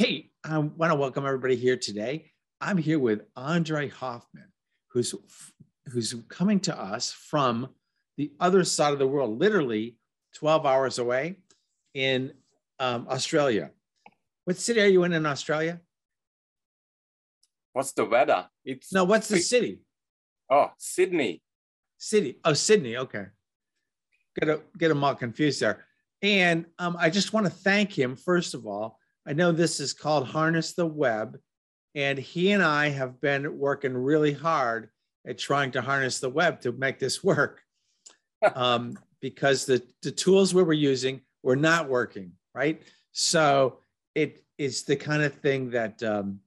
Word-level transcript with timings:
Hey, 0.00 0.30
I 0.42 0.56
want 0.56 0.90
to 0.90 0.96
welcome 0.96 1.26
everybody 1.26 1.56
here 1.56 1.76
today. 1.76 2.30
I'm 2.58 2.78
here 2.78 2.98
with 2.98 3.20
Andre 3.36 3.90
Hoffman, 3.90 4.46
who's 4.88 5.14
who's 5.92 6.14
coming 6.30 6.58
to 6.60 6.74
us 6.74 7.12
from 7.12 7.68
the 8.16 8.32
other 8.40 8.64
side 8.64 8.94
of 8.94 8.98
the 8.98 9.06
world, 9.06 9.38
literally 9.38 9.98
12 10.36 10.64
hours 10.64 10.98
away 10.98 11.36
in 11.92 12.32
um, 12.78 13.08
Australia. 13.10 13.72
What 14.46 14.56
city 14.56 14.80
are 14.80 14.86
you 14.86 15.04
in 15.04 15.12
in 15.12 15.26
Australia? 15.26 15.82
What's 17.74 17.92
the 17.92 18.06
weather? 18.06 18.48
It's 18.64 18.94
no. 18.94 19.04
What's 19.04 19.28
the 19.28 19.38
city? 19.38 19.82
Oh, 20.48 20.70
Sydney. 20.78 21.42
City. 21.98 22.38
Oh, 22.42 22.54
Sydney. 22.54 22.96
Okay. 22.96 23.26
Get 24.40 24.48
a 24.48 24.62
get 24.78 24.88
them 24.88 25.04
all 25.04 25.14
confused 25.14 25.60
there. 25.60 25.84
And 26.22 26.64
um, 26.78 26.96
I 26.98 27.10
just 27.10 27.34
want 27.34 27.44
to 27.44 27.52
thank 27.52 27.92
him 27.92 28.16
first 28.16 28.54
of 28.54 28.66
all. 28.66 28.96
I 29.26 29.32
know 29.32 29.52
this 29.52 29.80
is 29.80 29.92
called 29.92 30.26
Harness 30.26 30.72
the 30.72 30.86
Web, 30.86 31.38
and 31.94 32.18
he 32.18 32.52
and 32.52 32.62
I 32.62 32.88
have 32.88 33.20
been 33.20 33.58
working 33.58 33.94
really 33.94 34.32
hard 34.32 34.90
at 35.26 35.38
trying 35.38 35.70
to 35.72 35.82
harness 35.82 36.20
the 36.20 36.30
web 36.30 36.60
to 36.62 36.72
make 36.72 36.98
this 36.98 37.22
work. 37.22 37.62
um, 38.54 38.98
because 39.20 39.66
the, 39.66 39.82
the 40.02 40.10
tools 40.10 40.54
we 40.54 40.62
were 40.62 40.72
using 40.72 41.20
were 41.42 41.56
not 41.56 41.88
working, 41.88 42.32
right? 42.54 42.82
So 43.12 43.78
it 44.14 44.42
is 44.58 44.84
the 44.84 44.96
kind 44.96 45.22
of 45.22 45.34
thing 45.34 45.70
that 45.70 46.02
um, 46.02 46.40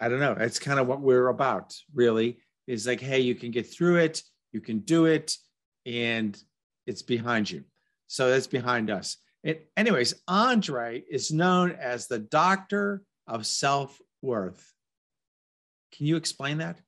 I 0.00 0.08
don't 0.08 0.20
know. 0.20 0.36
It's 0.38 0.58
kind 0.58 0.78
of 0.78 0.86
what 0.86 1.00
we're 1.00 1.28
about, 1.28 1.74
really. 1.94 2.38
Is 2.66 2.86
like, 2.86 3.00
hey, 3.00 3.20
you 3.20 3.34
can 3.34 3.50
get 3.50 3.66
through 3.66 3.96
it, 3.96 4.22
you 4.52 4.60
can 4.60 4.78
do 4.80 5.06
it, 5.06 5.36
and 5.84 6.40
it's 6.86 7.02
behind 7.02 7.50
you. 7.50 7.64
So 8.06 8.30
that's 8.30 8.46
behind 8.46 8.90
us. 8.90 9.18
It, 9.44 9.68
anyways, 9.76 10.14
Andre 10.26 11.02
is 11.08 11.30
known 11.30 11.72
as 11.72 12.08
the 12.08 12.18
doctor 12.18 13.02
of 13.26 13.46
self 13.46 14.00
worth. 14.22 14.72
Can 15.94 16.06
you 16.06 16.16
explain 16.16 16.58
that? 16.58 16.80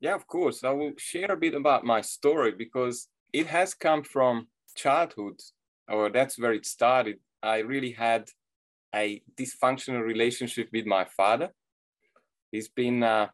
Yeah, 0.00 0.14
of 0.14 0.28
course. 0.28 0.62
I 0.62 0.70
will 0.70 0.92
share 0.98 1.32
a 1.32 1.36
bit 1.36 1.54
about 1.54 1.84
my 1.84 2.00
story 2.00 2.52
because 2.52 3.08
it 3.32 3.48
has 3.48 3.74
come 3.74 4.04
from 4.04 4.46
childhood, 4.76 5.40
or 5.88 6.10
that's 6.10 6.38
where 6.38 6.52
it 6.52 6.64
started. 6.64 7.16
I 7.42 7.58
really 7.58 7.90
had 7.90 8.28
a 8.94 9.20
dysfunctional 9.36 10.02
relationship 10.02 10.68
with 10.72 10.86
my 10.86 11.06
father. 11.16 11.50
He's 12.52 12.68
been 12.68 13.02
uh, 13.02 13.28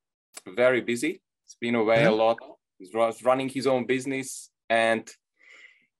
very 0.48 0.80
busy. 0.80 1.20
He's 1.44 1.56
been 1.60 1.74
away 1.74 2.04
a 2.04 2.10
lot. 2.10 2.38
He 2.78 2.88
was 2.94 3.22
running 3.22 3.50
his 3.50 3.66
own 3.66 3.84
business 3.84 4.50
and 4.70 5.08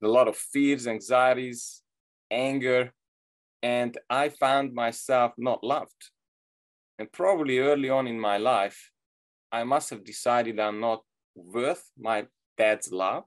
a 0.03 0.09
lot 0.09 0.27
of 0.27 0.37
fears, 0.37 0.87
anxieties, 0.87 1.82
anger. 2.33 2.93
And 3.63 3.97
I 4.11 4.31
found 4.31 4.75
myself 4.75 5.33
not 5.39 5.63
loved. 5.63 6.11
And 6.99 7.11
probably 7.13 7.59
early 7.59 7.91
on 7.91 8.07
in 8.07 8.19
my 8.19 8.39
life, 8.39 8.91
I 9.53 9.65
must 9.65 9.91
have 9.91 10.05
decided 10.05 10.59
I'm 10.59 10.81
not 10.81 11.03
worth 11.35 11.85
my 11.99 12.27
dad's 12.57 12.91
love 12.91 13.25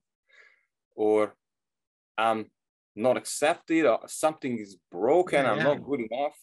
or 0.96 1.36
I'm 2.18 2.52
not 2.96 3.18
accepted 3.18 3.86
or 3.86 4.00
something 4.08 4.58
is 4.58 4.78
broken, 4.92 5.44
yeah, 5.44 5.52
I'm 5.52 5.64
not 5.64 5.84
good 5.84 6.02
enough. 6.10 6.38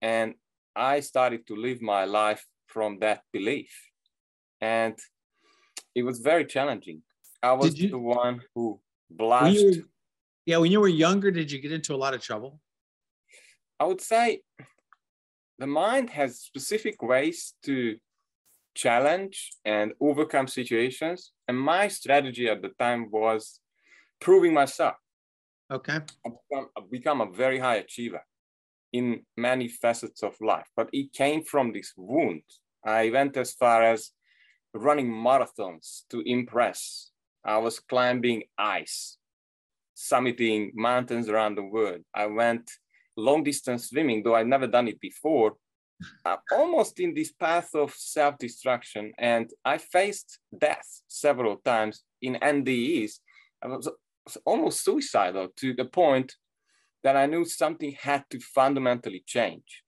And 0.00 0.34
I 0.74 1.00
started 1.00 1.46
to 1.48 1.56
live 1.56 1.82
my 1.82 2.04
life 2.04 2.44
from 2.66 2.98
that 3.00 3.22
belief. 3.32 3.72
And 4.60 4.98
it 5.94 6.02
was 6.02 6.18
very 6.20 6.44
challenging. 6.44 7.02
I 7.42 7.52
was 7.52 7.78
you, 7.78 7.90
the 7.90 7.98
one 7.98 8.40
who 8.54 8.80
blushed. 9.10 9.64
Were, 9.64 9.84
yeah, 10.48 10.56
when 10.56 10.72
you 10.72 10.80
were 10.80 10.88
younger, 10.88 11.30
did 11.30 11.52
you 11.52 11.60
get 11.60 11.72
into 11.72 11.94
a 11.94 12.00
lot 12.04 12.14
of 12.14 12.22
trouble? 12.22 12.58
I 13.78 13.84
would 13.84 14.00
say 14.00 14.40
the 15.58 15.66
mind 15.66 16.08
has 16.08 16.40
specific 16.40 17.02
ways 17.02 17.52
to 17.64 17.98
challenge 18.74 19.52
and 19.66 19.92
overcome 20.00 20.48
situations. 20.48 21.32
And 21.48 21.60
my 21.60 21.88
strategy 21.88 22.48
at 22.48 22.62
the 22.62 22.70
time 22.78 23.10
was 23.10 23.60
proving 24.22 24.54
myself. 24.54 24.94
Okay. 25.70 25.96
I've 26.24 26.32
become, 26.40 26.68
I've 26.74 26.90
become 26.90 27.20
a 27.20 27.30
very 27.30 27.58
high 27.58 27.76
achiever 27.84 28.22
in 28.94 29.26
many 29.36 29.68
facets 29.68 30.22
of 30.22 30.34
life, 30.40 30.68
but 30.74 30.88
it 30.94 31.12
came 31.12 31.42
from 31.44 31.74
this 31.74 31.92
wound. 31.94 32.44
I 32.82 33.10
went 33.10 33.36
as 33.36 33.52
far 33.52 33.82
as 33.82 34.12
running 34.72 35.10
marathons 35.10 36.04
to 36.08 36.22
impress. 36.24 37.10
I 37.44 37.58
was 37.58 37.80
climbing 37.80 38.44
ice, 38.56 39.17
summiting 39.98 40.70
mountains 40.74 41.28
around 41.28 41.56
the 41.56 41.62
world. 41.62 42.02
I 42.14 42.26
went 42.26 42.70
long 43.16 43.42
distance 43.42 43.90
swimming, 43.90 44.22
though 44.22 44.36
I'd 44.36 44.46
never 44.46 44.68
done 44.68 44.86
it 44.86 45.00
before, 45.00 45.56
uh, 46.24 46.36
almost 46.52 47.00
in 47.00 47.14
this 47.14 47.32
path 47.32 47.74
of 47.74 47.92
self 47.92 48.38
destruction. 48.38 49.12
And 49.18 49.50
I 49.64 49.78
faced 49.78 50.38
death 50.56 50.86
several 51.08 51.56
times 51.56 52.04
in 52.22 52.34
NDEs. 52.36 53.18
I 53.62 53.66
was, 53.66 53.90
was 54.24 54.38
almost 54.44 54.84
suicidal 54.84 55.48
to 55.56 55.74
the 55.74 55.86
point 55.86 56.36
that 57.02 57.16
I 57.16 57.26
knew 57.26 57.44
something 57.44 57.96
had 58.00 58.24
to 58.30 58.38
fundamentally 58.38 59.24
change. 59.26 59.82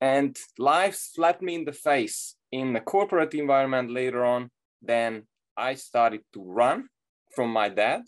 And 0.00 0.38
life 0.58 0.94
slapped 0.94 1.42
me 1.42 1.56
in 1.56 1.64
the 1.64 1.72
face 1.72 2.36
in 2.52 2.72
the 2.72 2.80
corporate 2.80 3.34
environment 3.34 3.90
later 3.90 4.24
on. 4.24 4.50
Then 4.80 5.24
I 5.56 5.74
started 5.74 6.20
to 6.34 6.44
run 6.44 6.88
from 7.34 7.50
my 7.50 7.68
dad. 7.68 8.02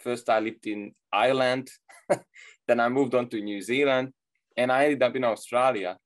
First, 0.00 0.28
I 0.28 0.40
lived 0.40 0.66
in 0.66 0.92
Ireland. 1.12 1.70
then 2.68 2.80
I 2.80 2.88
moved 2.88 3.14
on 3.14 3.28
to 3.28 3.40
New 3.40 3.60
Zealand 3.60 4.12
and 4.56 4.70
I 4.70 4.84
ended 4.84 5.02
up 5.02 5.16
in 5.16 5.24
Australia. 5.24 5.96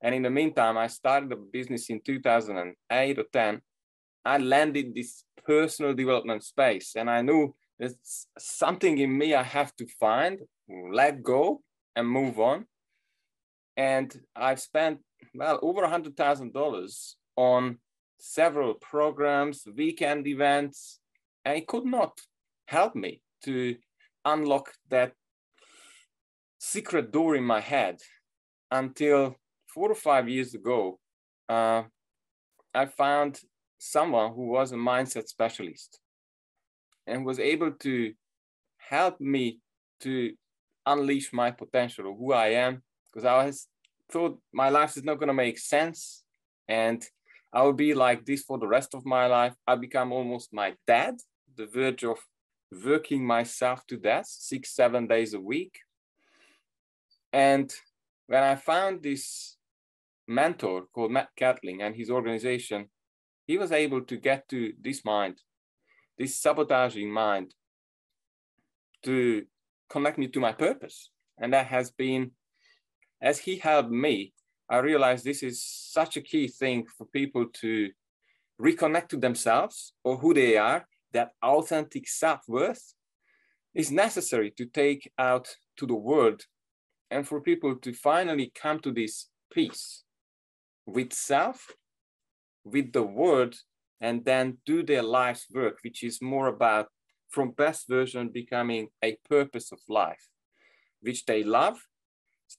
And 0.00 0.14
in 0.14 0.22
the 0.22 0.30
meantime, 0.30 0.76
I 0.76 0.88
started 0.88 1.32
a 1.32 1.36
business 1.36 1.88
in 1.90 2.00
2008 2.00 3.18
or 3.18 3.24
10. 3.32 3.60
I 4.24 4.38
landed 4.38 4.94
this 4.94 5.24
personal 5.46 5.94
development 5.94 6.42
space, 6.42 6.94
and 6.96 7.10
I 7.10 7.22
knew 7.22 7.54
there's 7.78 7.96
something 8.38 8.98
in 8.98 9.16
me 9.16 9.34
I 9.34 9.42
have 9.42 9.74
to 9.76 9.86
find, 10.00 10.40
let 10.68 11.22
go, 11.22 11.62
and 11.96 12.08
move 12.08 12.40
on. 12.40 12.66
And 13.76 14.14
I've 14.34 14.60
spent 14.60 15.00
well 15.34 15.58
over 15.62 15.82
a 15.82 15.88
hundred 15.88 16.16
thousand 16.16 16.52
dollars 16.52 17.16
on 17.36 17.78
several 18.18 18.74
programs, 18.74 19.66
weekend 19.76 20.26
events, 20.26 21.00
and 21.44 21.58
it 21.58 21.66
could 21.66 21.84
not 21.84 22.20
help 22.66 22.94
me 22.94 23.20
to 23.44 23.76
unlock 24.24 24.72
that 24.90 25.12
secret 26.58 27.12
door 27.12 27.36
in 27.36 27.44
my 27.44 27.60
head 27.60 27.98
until 28.70 29.36
four 29.66 29.90
or 29.90 29.94
five 29.94 30.28
years 30.28 30.54
ago. 30.54 30.98
Uh, 31.48 31.82
I 32.74 32.86
found 32.86 33.40
someone 33.78 34.32
who 34.34 34.46
was 34.48 34.72
a 34.72 34.76
mindset 34.76 35.28
specialist 35.28 36.00
and 37.06 37.26
was 37.26 37.38
able 37.38 37.72
to 37.72 38.14
help 38.78 39.20
me 39.20 39.60
to 40.00 40.32
unleash 40.86 41.32
my 41.32 41.50
potential 41.50 42.10
of 42.10 42.18
who 42.18 42.32
I 42.32 42.48
am 42.48 42.82
because 43.06 43.24
I 43.24 43.44
was 43.44 43.68
thought 44.10 44.38
my 44.52 44.68
life 44.68 44.96
is 44.96 45.04
not 45.04 45.18
going 45.18 45.28
to 45.28 45.34
make 45.34 45.58
sense 45.58 46.24
and 46.68 47.04
I 47.52 47.62
will 47.62 47.72
be 47.72 47.94
like 47.94 48.24
this 48.24 48.42
for 48.42 48.58
the 48.58 48.66
rest 48.66 48.94
of 48.94 49.06
my 49.06 49.26
life. 49.26 49.54
I 49.66 49.76
become 49.76 50.12
almost 50.12 50.52
my 50.52 50.74
dad, 50.86 51.14
the 51.56 51.66
verge 51.66 52.04
of 52.04 52.18
working 52.84 53.26
myself 53.26 53.86
to 53.88 53.96
death 53.96 54.26
six, 54.26 54.74
seven 54.74 55.06
days 55.06 55.34
a 55.34 55.40
week. 55.40 55.80
And 57.32 57.72
when 58.26 58.42
I 58.42 58.54
found 58.54 59.02
this 59.02 59.56
mentor 60.26 60.86
called 60.94 61.12
Matt 61.12 61.28
Catling 61.36 61.82
and 61.82 61.94
his 61.94 62.10
organization, 62.10 62.88
he 63.46 63.58
was 63.58 63.72
able 63.72 64.02
to 64.02 64.16
get 64.16 64.48
to 64.48 64.72
this 64.80 65.04
mind, 65.04 65.40
this 66.18 66.36
sabotaging 66.36 67.10
mind, 67.10 67.54
to 69.02 69.44
connect 69.90 70.18
me 70.18 70.28
to 70.28 70.40
my 70.40 70.52
purpose. 70.52 71.10
And 71.38 71.52
that 71.52 71.66
has 71.66 71.90
been, 71.90 72.30
as 73.20 73.38
he 73.40 73.58
helped 73.58 73.90
me, 73.90 74.32
I 74.68 74.78
realized 74.78 75.24
this 75.24 75.42
is 75.42 75.62
such 75.62 76.16
a 76.16 76.22
key 76.22 76.48
thing 76.48 76.86
for 76.96 77.06
people 77.06 77.46
to 77.60 77.90
reconnect 78.60 79.08
to 79.08 79.16
themselves 79.18 79.92
or 80.04 80.16
who 80.16 80.32
they 80.32 80.56
are, 80.56 80.86
that 81.14 81.30
authentic 81.42 82.06
self 82.06 82.40
worth 82.46 82.94
is 83.74 83.90
necessary 83.90 84.52
to 84.58 84.66
take 84.66 85.10
out 85.18 85.48
to 85.78 85.86
the 85.86 85.94
world 85.94 86.42
and 87.10 87.26
for 87.26 87.40
people 87.40 87.76
to 87.76 87.92
finally 87.92 88.52
come 88.54 88.78
to 88.80 88.92
this 88.92 89.28
peace 89.52 90.04
with 90.86 91.12
self, 91.12 91.72
with 92.64 92.92
the 92.92 93.02
world, 93.02 93.54
and 94.00 94.24
then 94.24 94.58
do 94.66 94.82
their 94.82 95.02
life's 95.02 95.46
work, 95.52 95.78
which 95.82 96.02
is 96.02 96.20
more 96.20 96.48
about 96.48 96.88
from 97.30 97.50
best 97.50 97.88
version 97.88 98.28
becoming 98.28 98.88
a 99.02 99.16
purpose 99.28 99.72
of 99.72 99.78
life, 99.88 100.28
which 101.00 101.24
they 101.24 101.42
love, 101.42 101.78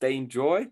they 0.02 0.16
enjoy, 0.16 0.66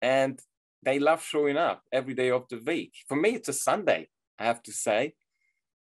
and 0.00 0.40
they 0.82 0.98
love 0.98 1.22
showing 1.22 1.56
up 1.56 1.82
every 1.92 2.14
day 2.14 2.30
of 2.30 2.44
the 2.48 2.60
week. 2.64 2.92
For 3.08 3.16
me, 3.16 3.30
it's 3.30 3.48
a 3.48 3.52
Sunday, 3.52 4.08
I 4.38 4.44
have 4.44 4.62
to 4.62 4.72
say. 4.72 5.14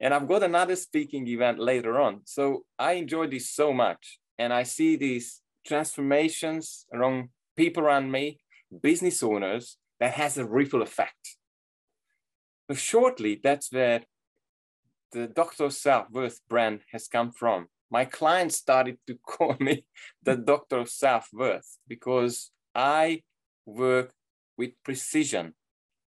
And 0.01 0.13
I've 0.13 0.29
got 0.29 0.43
another 0.43 0.77
speaking 0.77 1.27
event 1.29 1.59
later 1.59 1.99
on. 2.01 2.21
So 2.25 2.65
I 2.79 2.93
enjoy 2.93 3.29
this 3.29 3.51
so 3.51 3.73
much. 3.73 4.19
And 4.39 4.53
I 4.53 4.63
see 4.65 4.97
these 4.97 5.41
transformations 5.67 6.87
around 6.93 7.31
people 7.57 7.83
around 7.83 8.11
me, 8.11 8.39
business 8.83 9.23
owners, 9.23 9.79
that 9.99 10.13
has 10.15 10.37
a 10.37 10.45
ripple 10.45 10.83
effect. 10.83 11.37
Shortly, 12.75 13.41
that's 13.43 13.73
where 13.73 14.03
the 15.13 15.27
Dr. 15.29 15.71
Self-Worth 15.71 16.41
brand 16.49 16.81
has 16.93 17.09
come 17.09 17.33
from. 17.33 17.69
My 17.91 18.05
clients 18.05 18.57
started 18.57 18.99
to 19.07 19.15
call 19.27 19.57
me 19.61 19.87
the 20.23 20.37
Doctor 20.37 20.79
of 20.79 20.91
Self-Worth 20.91 21.79
because 21.89 22.51
I 22.75 23.23
work 23.65 24.13
with 24.57 24.73
precision, 24.85 25.55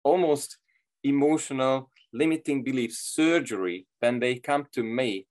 almost 0.03 0.57
emotional 1.03 1.89
limiting 2.13 2.63
belief 2.63 2.93
surgery. 2.93 3.87
When 3.99 4.19
they 4.19 4.35
come 4.35 4.65
to 4.73 4.83
me, 4.83 5.27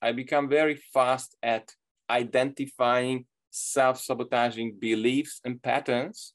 I 0.00 0.12
become 0.12 0.48
very 0.48 0.76
fast 0.76 1.36
at 1.42 1.72
identifying 2.10 3.26
self-sabotaging 3.50 4.76
beliefs 4.78 5.40
and 5.44 5.62
patterns. 5.62 6.34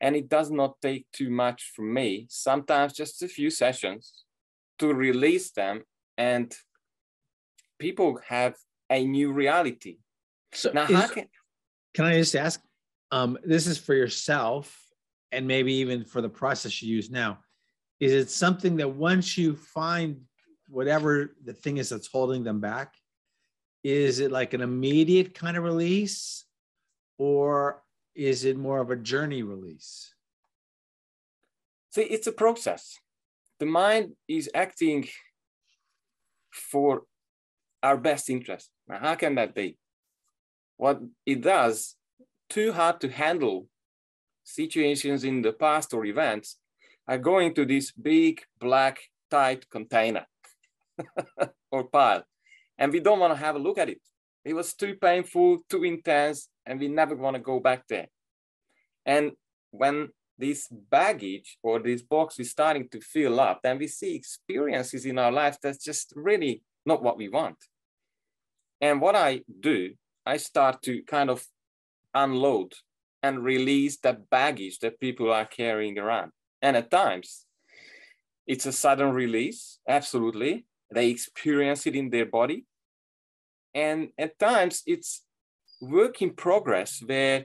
And 0.00 0.16
it 0.16 0.28
does 0.28 0.50
not 0.50 0.80
take 0.82 1.06
too 1.12 1.30
much 1.30 1.72
from 1.74 1.94
me, 1.94 2.26
sometimes 2.28 2.92
just 2.92 3.22
a 3.22 3.28
few 3.28 3.50
sessions 3.50 4.24
to 4.78 4.92
release 4.92 5.50
them 5.52 5.82
and 6.18 6.54
people 7.78 8.20
have 8.28 8.56
a 8.90 9.04
new 9.04 9.32
reality. 9.32 9.98
So 10.52 10.72
now, 10.72 10.86
is, 10.86 11.10
can, 11.10 11.26
can 11.94 12.04
I 12.04 12.18
just 12.18 12.36
ask? 12.36 12.60
Um, 13.10 13.38
this 13.44 13.66
is 13.66 13.78
for 13.78 13.94
yourself 13.94 14.76
and 15.32 15.46
maybe 15.46 15.74
even 15.74 16.04
for 16.04 16.20
the 16.20 16.28
process 16.28 16.82
you 16.82 16.94
use 16.94 17.10
now. 17.10 17.38
Is 18.04 18.12
it 18.12 18.28
something 18.28 18.76
that 18.76 18.90
once 18.90 19.38
you 19.38 19.56
find 19.56 20.20
whatever 20.68 21.34
the 21.42 21.54
thing 21.54 21.78
is 21.78 21.88
that's 21.88 22.06
holding 22.06 22.44
them 22.44 22.60
back, 22.60 22.92
is 23.82 24.20
it 24.20 24.30
like 24.30 24.52
an 24.52 24.60
immediate 24.60 25.32
kind 25.32 25.56
of 25.56 25.64
release 25.64 26.44
or 27.16 27.82
is 28.14 28.44
it 28.44 28.58
more 28.58 28.80
of 28.80 28.90
a 28.90 28.96
journey 28.96 29.42
release? 29.42 30.12
See, 31.92 32.02
it's 32.02 32.26
a 32.26 32.32
process. 32.32 32.98
The 33.58 33.64
mind 33.64 34.12
is 34.28 34.50
acting 34.54 35.08
for 36.52 37.04
our 37.82 37.96
best 37.96 38.28
interest. 38.28 38.68
Now, 38.86 38.98
how 38.98 39.14
can 39.14 39.34
that 39.36 39.54
be? 39.54 39.78
What 40.76 41.00
it 41.24 41.40
does, 41.40 41.96
too 42.50 42.74
hard 42.74 43.00
to 43.00 43.08
handle 43.08 43.66
situations 44.42 45.24
in 45.24 45.40
the 45.40 45.54
past 45.54 45.94
or 45.94 46.04
events 46.04 46.58
are 47.06 47.18
going 47.18 47.54
to 47.54 47.64
this 47.64 47.92
big, 47.92 48.42
black, 48.58 48.98
tight 49.30 49.68
container 49.70 50.26
or 51.70 51.84
pile. 51.84 52.24
And 52.78 52.92
we 52.92 53.00
don't 53.00 53.20
want 53.20 53.32
to 53.32 53.38
have 53.38 53.56
a 53.56 53.58
look 53.58 53.78
at 53.78 53.88
it. 53.88 54.00
It 54.44 54.54
was 54.54 54.74
too 54.74 54.94
painful, 55.00 55.60
too 55.68 55.84
intense, 55.84 56.48
and 56.66 56.78
we 56.78 56.88
never 56.88 57.14
want 57.14 57.36
to 57.36 57.42
go 57.42 57.60
back 57.60 57.84
there. 57.88 58.08
And 59.06 59.32
when 59.70 60.08
this 60.38 60.68
baggage 60.70 61.58
or 61.62 61.78
this 61.78 62.02
box 62.02 62.38
is 62.38 62.50
starting 62.50 62.88
to 62.90 63.00
fill 63.00 63.40
up, 63.40 63.60
then 63.62 63.78
we 63.78 63.86
see 63.86 64.14
experiences 64.14 65.06
in 65.06 65.18
our 65.18 65.32
life 65.32 65.56
that's 65.62 65.82
just 65.82 66.12
really 66.16 66.62
not 66.84 67.02
what 67.02 67.16
we 67.16 67.28
want. 67.28 67.56
And 68.80 69.00
what 69.00 69.16
I 69.16 69.42
do, 69.60 69.94
I 70.26 70.36
start 70.36 70.82
to 70.82 71.02
kind 71.02 71.30
of 71.30 71.44
unload 72.12 72.74
and 73.22 73.42
release 73.42 73.98
the 73.98 74.12
baggage 74.30 74.80
that 74.80 75.00
people 75.00 75.32
are 75.32 75.46
carrying 75.46 75.98
around. 75.98 76.32
And 76.64 76.78
at 76.78 76.90
times, 76.90 77.44
it's 78.46 78.64
a 78.64 78.72
sudden 78.72 79.12
release, 79.12 79.80
absolutely. 79.86 80.64
They 80.90 81.10
experience 81.10 81.86
it 81.86 81.94
in 81.94 82.08
their 82.08 82.24
body. 82.24 82.64
And 83.74 84.08
at 84.16 84.38
times, 84.38 84.82
it's 84.86 85.26
work 85.82 86.22
in 86.22 86.30
progress 86.30 87.02
where 87.04 87.44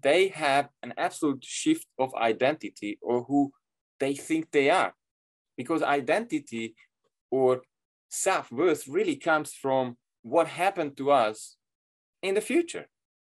they 0.00 0.28
have 0.28 0.68
an 0.84 0.94
absolute 0.96 1.44
shift 1.44 1.88
of 1.98 2.14
identity 2.14 3.00
or 3.02 3.24
who 3.24 3.52
they 3.98 4.14
think 4.14 4.52
they 4.52 4.70
are. 4.70 4.94
Because 5.56 5.82
identity 5.82 6.76
or 7.32 7.62
self 8.10 8.52
worth 8.52 8.86
really 8.86 9.16
comes 9.16 9.52
from 9.52 9.96
what 10.22 10.46
happened 10.46 10.96
to 10.98 11.10
us 11.10 11.56
in 12.22 12.36
the 12.36 12.40
future. 12.40 12.86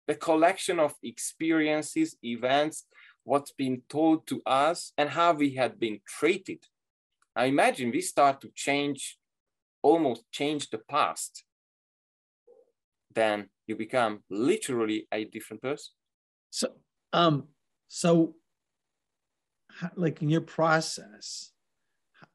The 0.08 0.16
collection 0.16 0.78
of 0.78 0.94
experiences, 1.02 2.18
events, 2.22 2.86
what's 3.24 3.52
been 3.52 3.84
told 3.90 4.28
to 4.28 4.42
us, 4.46 4.94
and 4.98 5.10
how 5.10 5.34
we 5.34 5.56
had 5.56 5.80
been 5.80 6.00
treated. 6.08 6.66
I 7.36 7.46
imagine 7.46 7.92
we 7.92 8.02
start 8.02 8.42
to 8.42 8.50
change, 8.56 9.18
almost 9.82 10.30
change 10.32 10.70
the 10.70 10.80
past. 10.80 11.44
Then 13.14 13.50
you 13.68 13.76
become 13.76 14.24
literally 14.30 15.08
a 15.12 15.26
different 15.26 15.62
person. 15.62 15.94
So, 16.50 16.74
um, 17.14 17.48
so 17.88 18.36
like 19.96 20.22
in 20.22 20.30
your 20.30 20.42
process, 20.42 21.52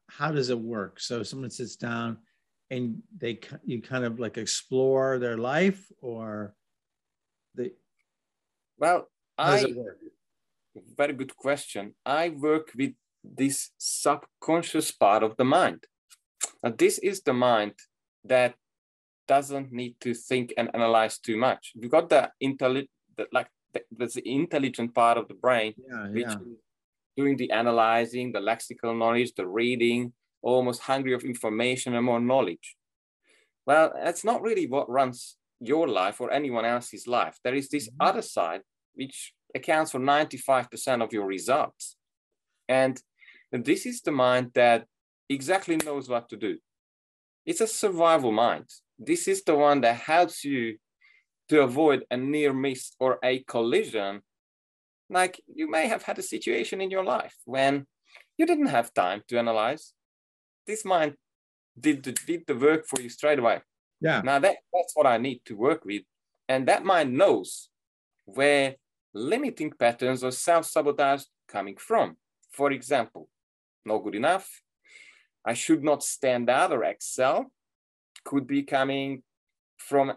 how 0.09 0.31
does 0.31 0.49
it 0.49 0.59
work? 0.59 0.99
So 0.99 1.23
someone 1.23 1.49
sits 1.49 1.75
down 1.75 2.17
and 2.69 3.01
they 3.15 3.39
you 3.65 3.81
kind 3.81 4.03
of 4.03 4.19
like 4.19 4.37
explore 4.37 5.19
their 5.19 5.37
life, 5.37 5.85
or 6.01 6.55
the 7.55 7.73
Well, 8.77 9.09
I. 9.37 9.65
Very 10.95 11.13
good 11.13 11.35
question. 11.35 11.95
I 12.05 12.29
work 12.29 12.71
with 12.77 12.93
this 13.23 13.71
subconscious 13.77 14.91
part 14.91 15.23
of 15.23 15.35
the 15.37 15.45
mind. 15.45 15.85
Now, 16.63 16.73
this 16.77 16.97
is 16.99 17.21
the 17.21 17.33
mind 17.33 17.73
that 18.23 18.55
doesn't 19.27 19.71
need 19.71 19.95
to 20.01 20.13
think 20.13 20.53
and 20.57 20.69
analyze 20.73 21.19
too 21.19 21.37
much. 21.37 21.71
You've 21.75 21.91
got 21.91 22.09
the 22.09 22.31
intelligent, 22.39 22.89
like 23.31 23.47
that's 23.97 24.15
the 24.15 24.27
intelligent 24.29 24.95
part 24.95 25.17
of 25.17 25.27
the 25.27 25.33
brain, 25.33 25.73
yeah, 25.77 26.07
which 26.07 26.27
yeah. 26.27 26.35
doing 27.15 27.37
the 27.37 27.51
analyzing, 27.51 28.31
the 28.31 28.39
lexical 28.39 28.97
knowledge, 28.97 29.33
the 29.35 29.47
reading, 29.47 30.13
almost 30.41 30.81
hungry 30.81 31.13
of 31.13 31.23
information 31.23 31.93
and 31.95 32.05
more 32.05 32.19
knowledge. 32.19 32.75
Well, 33.65 33.91
that's 34.01 34.23
not 34.23 34.41
really 34.41 34.67
what 34.67 34.89
runs 34.89 35.35
your 35.59 35.87
life 35.87 36.21
or 36.21 36.31
anyone 36.31 36.65
else's 36.65 37.07
life. 37.07 37.37
There 37.43 37.55
is 37.55 37.69
this 37.69 37.89
mm-hmm. 37.89 38.07
other 38.07 38.21
side 38.21 38.61
which 38.95 39.33
accounts 39.55 39.91
for 39.91 39.99
95% 39.99 41.03
of 41.03 41.13
your 41.13 41.25
results. 41.25 41.95
And, 42.67 43.01
this 43.51 43.85
is 43.85 44.01
the 44.01 44.11
mind 44.11 44.51
that 44.55 44.85
exactly 45.29 45.77
knows 45.77 46.09
what 46.09 46.27
to 46.29 46.35
do. 46.35 46.57
It's 47.45 47.61
a 47.61 47.67
survival 47.67 48.33
mind. 48.33 48.65
This 48.99 49.25
is 49.29 49.41
the 49.43 49.55
one 49.55 49.79
that 49.81 49.95
helps 49.95 50.43
you 50.43 50.77
to 51.49 51.61
avoid 51.61 52.05
a 52.11 52.17
near 52.17 52.51
miss 52.53 52.91
or 52.99 53.19
a 53.23 53.39
collision, 53.39 54.21
like 55.09 55.41
you 55.47 55.69
may 55.69 55.87
have 55.87 56.03
had 56.03 56.19
a 56.19 56.21
situation 56.21 56.81
in 56.81 56.91
your 56.91 57.05
life 57.05 57.35
when 57.45 57.85
you 58.37 58.45
didn't 58.45 58.67
have 58.67 58.93
time 58.93 59.21
to 59.29 59.39
analyze. 59.39 59.93
This 60.65 60.83
mind 60.83 61.13
did 61.79 62.03
the, 62.03 62.11
did 62.11 62.43
the 62.47 62.55
work 62.55 62.85
for 62.85 62.99
you 62.99 63.09
straight 63.09 63.39
away. 63.39 63.61
Yeah. 64.01 64.21
Now 64.23 64.39
that, 64.39 64.57
that's 64.73 64.93
what 64.93 65.07
I 65.07 65.17
need 65.17 65.41
to 65.45 65.55
work 65.55 65.85
with. 65.85 66.03
And 66.49 66.67
that 66.67 66.83
mind 66.83 67.13
knows 67.13 67.69
where 68.25 68.75
limiting 69.17 69.71
patterns 69.71 70.23
or 70.23 70.31
self-sabotage 70.31 71.23
coming 71.47 71.77
from. 71.77 72.17
For 72.51 72.71
example, 72.71 73.29
not 73.85 73.99
good 73.99 74.15
enough. 74.15 74.61
I 75.45 75.53
should 75.53 75.83
not 75.83 76.03
stand 76.03 76.49
out 76.49 76.71
or 76.71 76.83
excel 76.83 77.51
could 78.23 78.45
be 78.45 78.63
coming 78.63 79.23
from 79.77 80.13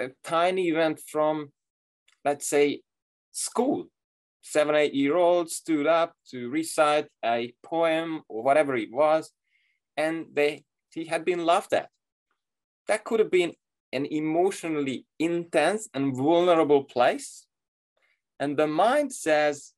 a 0.00 0.08
tiny 0.24 0.68
event 0.68 1.00
from, 1.06 1.52
let's 2.24 2.48
say, 2.48 2.80
school. 3.32 3.86
Seven, 4.40 4.74
eight 4.74 4.94
year 4.94 5.16
old 5.16 5.50
stood 5.50 5.86
up 5.86 6.12
to 6.30 6.48
recite 6.48 7.06
a 7.24 7.54
poem 7.62 8.22
or 8.28 8.42
whatever 8.42 8.76
it 8.76 8.90
was, 8.92 9.30
and 9.96 10.26
they 10.32 10.64
he 10.92 11.06
had 11.06 11.24
been 11.24 11.44
laughed 11.44 11.72
at. 11.72 11.88
That 12.88 13.04
could 13.04 13.20
have 13.20 13.30
been 13.30 13.52
an 13.92 14.06
emotionally 14.06 15.06
intense 15.18 15.88
and 15.94 16.16
vulnerable 16.16 16.84
place. 16.84 17.46
And 18.40 18.56
the 18.56 18.66
mind 18.66 19.12
says, 19.12 19.72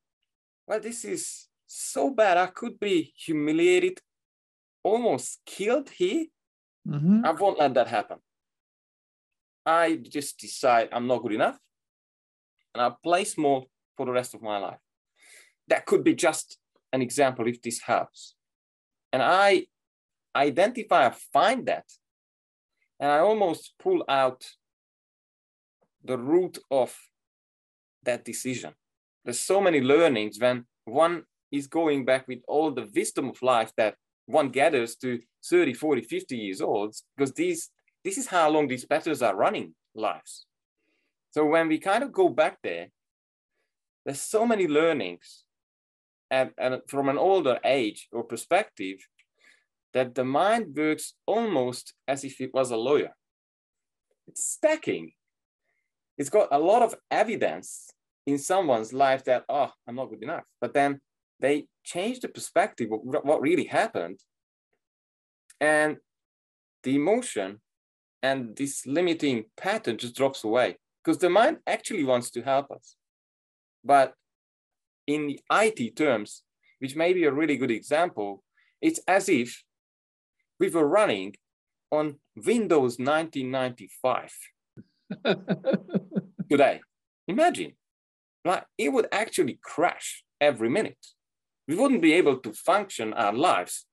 well, 0.65 0.79
this 0.79 1.05
is 1.05 1.47
so 1.67 2.09
bad. 2.09 2.37
I 2.37 2.47
could 2.47 2.79
be 2.79 3.13
humiliated, 3.15 3.99
almost 4.83 5.39
killed 5.45 5.89
here. 5.89 6.25
Mm-hmm. 6.87 7.25
I 7.25 7.31
won't 7.31 7.59
let 7.59 7.73
that 7.75 7.87
happen. 7.87 8.17
I 9.65 9.95
just 9.95 10.39
decide 10.39 10.89
I'm 10.91 11.07
not 11.07 11.21
good 11.21 11.33
enough 11.33 11.57
and 12.73 12.81
I 12.81 12.91
play 13.03 13.25
small 13.25 13.69
for 13.95 14.05
the 14.05 14.11
rest 14.11 14.33
of 14.33 14.41
my 14.41 14.57
life. 14.57 14.79
That 15.67 15.85
could 15.85 16.03
be 16.03 16.15
just 16.15 16.57
an 16.93 17.01
example 17.01 17.47
if 17.47 17.61
this 17.61 17.81
helps. 17.81 18.35
And 19.11 19.21
I 19.21 19.65
identify, 20.35 21.07
I 21.07 21.13
find 21.33 21.65
that, 21.65 21.85
and 22.99 23.11
I 23.11 23.19
almost 23.19 23.73
pull 23.79 24.03
out 24.07 24.45
the 26.03 26.17
root 26.17 26.59
of 26.71 26.95
that 28.07 28.25
decision. 28.25 28.73
There's 29.23 29.39
so 29.39 29.61
many 29.61 29.81
learnings 29.81 30.39
when 30.39 30.65
one 30.85 31.23
is 31.51 31.67
going 31.67 32.05
back 32.05 32.27
with 32.27 32.39
all 32.47 32.71
the 32.71 32.89
wisdom 32.93 33.29
of 33.29 33.41
life 33.41 33.71
that 33.77 33.95
one 34.25 34.49
gathers 34.49 34.95
to 34.97 35.19
30, 35.45 35.73
40, 35.73 36.01
50 36.01 36.35
years 36.35 36.61
old, 36.61 36.95
because 37.15 37.33
these 37.33 37.69
this 38.03 38.17
is 38.17 38.27
how 38.27 38.49
long 38.49 38.67
these 38.67 38.85
patterns 38.85 39.21
are 39.21 39.35
running 39.35 39.73
lives. 39.93 40.45
So 41.31 41.45
when 41.45 41.67
we 41.67 41.77
kind 41.77 42.03
of 42.03 42.11
go 42.11 42.29
back 42.29 42.57
there, 42.63 42.87
there's 44.05 44.21
so 44.21 44.45
many 44.45 44.67
learnings 44.67 45.43
and, 46.31 46.51
and 46.57 46.81
from 46.87 47.09
an 47.09 47.17
older 47.17 47.59
age 47.65 48.07
or 48.11 48.23
perspective 48.23 48.99
that 49.93 50.15
the 50.15 50.23
mind 50.23 50.75
works 50.75 51.15
almost 51.25 51.93
as 52.07 52.23
if 52.23 52.39
it 52.39 52.53
was 52.53 52.71
a 52.71 52.77
lawyer. 52.77 53.13
It's 54.27 54.43
stacking. 54.43 55.11
It's 56.17 56.29
got 56.29 56.47
a 56.51 56.59
lot 56.59 56.81
of 56.81 56.95
evidence 57.11 57.89
in 58.27 58.37
someone's 58.37 58.93
life 58.93 59.23
that, 59.23 59.45
oh, 59.49 59.71
I'm 59.87 59.95
not 59.95 60.09
good 60.09 60.21
enough. 60.21 60.45
But 60.59 60.73
then 60.73 60.99
they 61.39 61.67
change 61.83 62.19
the 62.19 62.27
perspective 62.27 62.91
of 62.91 62.99
what 63.01 63.41
really 63.41 63.63
happened. 63.63 64.19
And 65.61 65.97
the 66.83 66.95
emotion 66.95 67.61
and 68.21 68.55
this 68.55 68.85
limiting 68.85 69.45
pattern 69.55 69.97
just 69.97 70.15
drops 70.15 70.43
away 70.43 70.77
because 71.03 71.17
the 71.19 71.29
mind 71.29 71.59
actually 71.65 72.03
wants 72.03 72.29
to 72.31 72.41
help 72.41 72.69
us. 72.69 72.97
But 73.83 74.13
in 75.07 75.27
the 75.27 75.39
IT 75.49 75.95
terms, 75.95 76.43
which 76.79 76.95
may 76.97 77.13
be 77.13 77.23
a 77.23 77.31
really 77.31 77.55
good 77.55 77.71
example, 77.71 78.43
it's 78.81 78.99
as 79.07 79.29
if 79.29 79.63
we 80.59 80.69
were 80.69 80.87
running 80.87 81.35
on 81.91 82.17
Windows 82.35 82.99
1995 82.99 84.33
today. 86.51 86.81
Imagine, 87.27 87.73
like 88.47 88.65
it 88.77 88.89
would 88.89 89.07
actually 89.11 89.59
crash 89.63 90.23
every 90.39 90.69
minute. 90.69 91.05
We 91.67 91.75
wouldn't 91.75 92.01
be 92.01 92.13
able 92.13 92.37
to 92.37 92.53
function 92.53 93.13
our 93.13 93.33
lives 93.33 93.85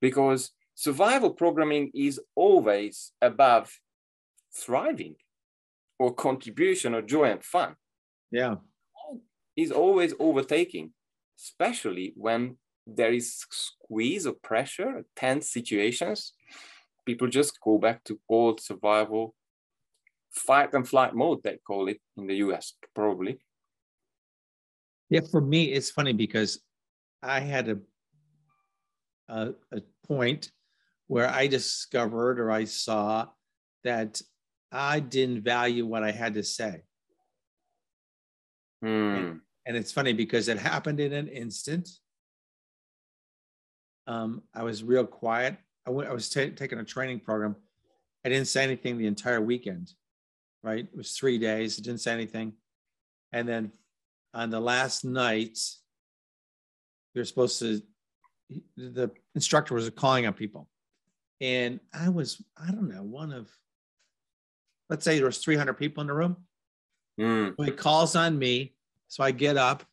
because 0.00 0.52
survival 0.74 1.30
programming 1.30 1.90
is 1.94 2.20
always 2.34 3.12
above 3.20 3.72
thriving 4.54 5.16
or 5.98 6.14
contribution 6.14 6.94
or 6.94 7.02
joy 7.02 7.24
and 7.24 7.44
fun. 7.44 7.74
Yeah. 8.30 8.56
Is 9.56 9.72
always 9.72 10.12
overtaking, 10.20 10.92
especially 11.38 12.12
when 12.16 12.58
there 12.86 13.12
is 13.12 13.44
squeeze 13.50 14.26
or 14.26 14.34
pressure, 14.34 15.04
tense 15.16 15.50
situations. 15.50 16.34
People 17.06 17.28
just 17.28 17.58
go 17.60 17.78
back 17.78 18.04
to 18.04 18.20
old 18.28 18.60
survival, 18.60 19.34
fight 20.30 20.74
and 20.74 20.86
flight 20.86 21.14
mode, 21.14 21.40
they 21.42 21.58
call 21.66 21.88
it 21.88 22.00
in 22.16 22.26
the 22.26 22.36
US, 22.36 22.74
probably. 22.94 23.38
Yeah, 25.10 25.20
for 25.30 25.40
me, 25.40 25.72
it's 25.72 25.90
funny 25.90 26.12
because 26.12 26.60
I 27.22 27.40
had 27.40 27.68
a, 27.68 27.78
a, 29.28 29.54
a 29.72 29.82
point 30.06 30.50
where 31.06 31.28
I 31.28 31.46
discovered 31.46 32.40
or 32.40 32.50
I 32.50 32.64
saw 32.64 33.26
that 33.84 34.20
I 34.72 35.00
didn't 35.00 35.42
value 35.42 35.86
what 35.86 36.02
I 36.02 36.10
had 36.10 36.34
to 36.34 36.42
say. 36.42 36.82
Mm. 38.84 39.16
And, 39.16 39.40
and, 39.66 39.76
it's 39.76 39.92
funny 39.92 40.12
because 40.12 40.48
it 40.48 40.58
happened 40.58 41.00
in 41.00 41.12
an 41.12 41.28
instant. 41.28 41.88
Um, 44.06 44.42
I 44.54 44.64
was 44.64 44.82
real 44.82 45.06
quiet. 45.06 45.56
I, 45.86 45.90
went, 45.90 46.10
I 46.10 46.12
was 46.12 46.28
t- 46.28 46.50
taking 46.50 46.78
a 46.78 46.84
training 46.84 47.20
program. 47.20 47.56
I 48.24 48.28
didn't 48.28 48.48
say 48.48 48.64
anything 48.64 48.98
the 48.98 49.06
entire 49.06 49.40
weekend, 49.40 49.92
right? 50.62 50.84
It 50.84 50.96
was 50.96 51.12
three 51.12 51.38
days. 51.38 51.78
I 51.78 51.82
didn't 51.82 52.00
say 52.00 52.12
anything. 52.12 52.54
And 53.32 53.48
then 53.48 53.72
on 54.36 54.50
the 54.50 54.60
last 54.60 55.02
night, 55.04 55.58
you're 57.14 57.24
supposed 57.24 57.58
to, 57.60 57.80
the 58.76 59.10
instructor 59.34 59.74
was 59.74 59.88
calling 59.90 60.26
on 60.26 60.34
people. 60.34 60.68
And 61.40 61.80
I 61.92 62.10
was, 62.10 62.42
I 62.56 62.70
don't 62.70 62.88
know, 62.88 63.02
one 63.02 63.32
of, 63.32 63.50
let's 64.90 65.04
say 65.04 65.16
there 65.16 65.26
was 65.26 65.38
300 65.38 65.72
people 65.74 66.02
in 66.02 66.08
the 66.08 66.12
room. 66.12 66.36
Mm. 67.18 67.54
So 67.56 67.62
he 67.62 67.70
calls 67.72 68.14
on 68.14 68.38
me. 68.38 68.74
So 69.08 69.24
I 69.24 69.30
get 69.30 69.56
up. 69.56 69.84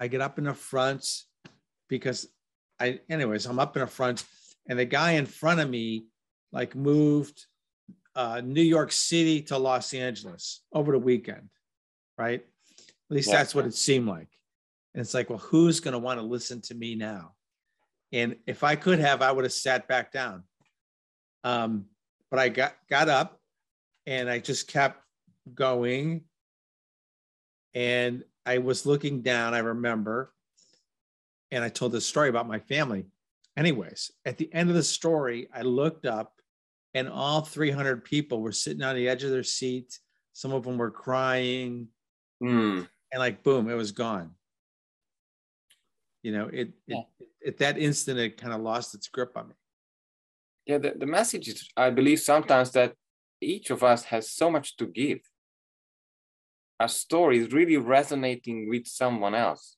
I 0.00 0.08
get 0.08 0.22
up 0.22 0.38
in 0.38 0.44
the 0.44 0.54
front 0.54 1.06
because 1.88 2.26
I, 2.80 3.00
anyways, 3.10 3.44
I'm 3.44 3.58
up 3.58 3.76
in 3.76 3.80
the 3.80 3.86
front 3.86 4.24
and 4.66 4.78
the 4.78 4.86
guy 4.86 5.12
in 5.12 5.26
front 5.26 5.60
of 5.60 5.68
me 5.68 6.06
like 6.52 6.74
moved 6.74 7.46
uh, 8.14 8.40
New 8.42 8.62
York 8.62 8.92
City 8.92 9.42
to 9.42 9.58
Los 9.58 9.92
Angeles 9.92 10.62
over 10.72 10.92
the 10.92 10.98
weekend, 10.98 11.50
right? 12.16 12.46
At 13.10 13.16
least 13.16 13.28
yeah. 13.28 13.36
that's 13.36 13.54
what 13.54 13.66
it 13.66 13.74
seemed 13.74 14.06
like. 14.06 14.28
And 14.94 15.00
it's 15.00 15.14
like, 15.14 15.30
well, 15.30 15.38
who's 15.38 15.80
going 15.80 15.92
to 15.92 15.98
want 15.98 16.18
to 16.20 16.26
listen 16.26 16.60
to 16.62 16.74
me 16.74 16.94
now? 16.94 17.32
And 18.12 18.36
if 18.46 18.64
I 18.64 18.76
could 18.76 18.98
have, 18.98 19.22
I 19.22 19.32
would 19.32 19.44
have 19.44 19.52
sat 19.52 19.86
back 19.88 20.12
down. 20.12 20.44
Um, 21.44 21.86
but 22.30 22.40
I 22.40 22.48
got 22.48 22.74
got 22.90 23.08
up 23.08 23.40
and 24.06 24.28
I 24.28 24.38
just 24.38 24.68
kept 24.68 25.02
going. 25.54 26.22
And 27.74 28.24
I 28.44 28.58
was 28.58 28.86
looking 28.86 29.22
down, 29.22 29.54
I 29.54 29.58
remember, 29.58 30.32
and 31.50 31.62
I 31.62 31.68
told 31.68 31.92
this 31.92 32.06
story 32.06 32.28
about 32.28 32.48
my 32.48 32.58
family. 32.58 33.06
Anyways, 33.56 34.10
at 34.24 34.38
the 34.38 34.52
end 34.54 34.70
of 34.70 34.76
the 34.76 34.82
story, 34.82 35.48
I 35.54 35.62
looked 35.62 36.06
up 36.06 36.32
and 36.94 37.08
all 37.08 37.42
300 37.42 38.04
people 38.04 38.40
were 38.40 38.52
sitting 38.52 38.82
on 38.82 38.96
the 38.96 39.08
edge 39.08 39.24
of 39.24 39.30
their 39.30 39.42
seat. 39.42 39.98
Some 40.32 40.52
of 40.52 40.64
them 40.64 40.78
were 40.78 40.90
crying. 40.90 41.88
Mm. 42.42 42.88
And 43.12 43.20
like, 43.20 43.42
boom, 43.42 43.68
it 43.68 43.74
was 43.74 43.92
gone. 43.92 44.32
You 46.22 46.32
know, 46.32 46.50
it, 46.52 46.72
yeah. 46.86 47.02
it 47.20 47.28
at 47.46 47.58
that 47.58 47.78
instant, 47.78 48.18
it 48.18 48.36
kind 48.36 48.52
of 48.52 48.60
lost 48.60 48.94
its 48.94 49.08
grip 49.08 49.32
on 49.36 49.48
me. 49.48 49.54
Yeah, 50.66 50.78
the, 50.78 50.94
the 50.98 51.06
message 51.06 51.48
is, 51.48 51.68
I 51.76 51.90
believe 51.90 52.20
sometimes 52.20 52.72
that 52.72 52.94
each 53.40 53.70
of 53.70 53.82
us 53.82 54.04
has 54.04 54.30
so 54.30 54.50
much 54.50 54.76
to 54.76 54.86
give. 54.86 55.20
Our 56.80 56.88
story 56.88 57.38
is 57.38 57.52
really 57.52 57.76
resonating 57.76 58.68
with 58.68 58.86
someone 58.86 59.34
else. 59.34 59.76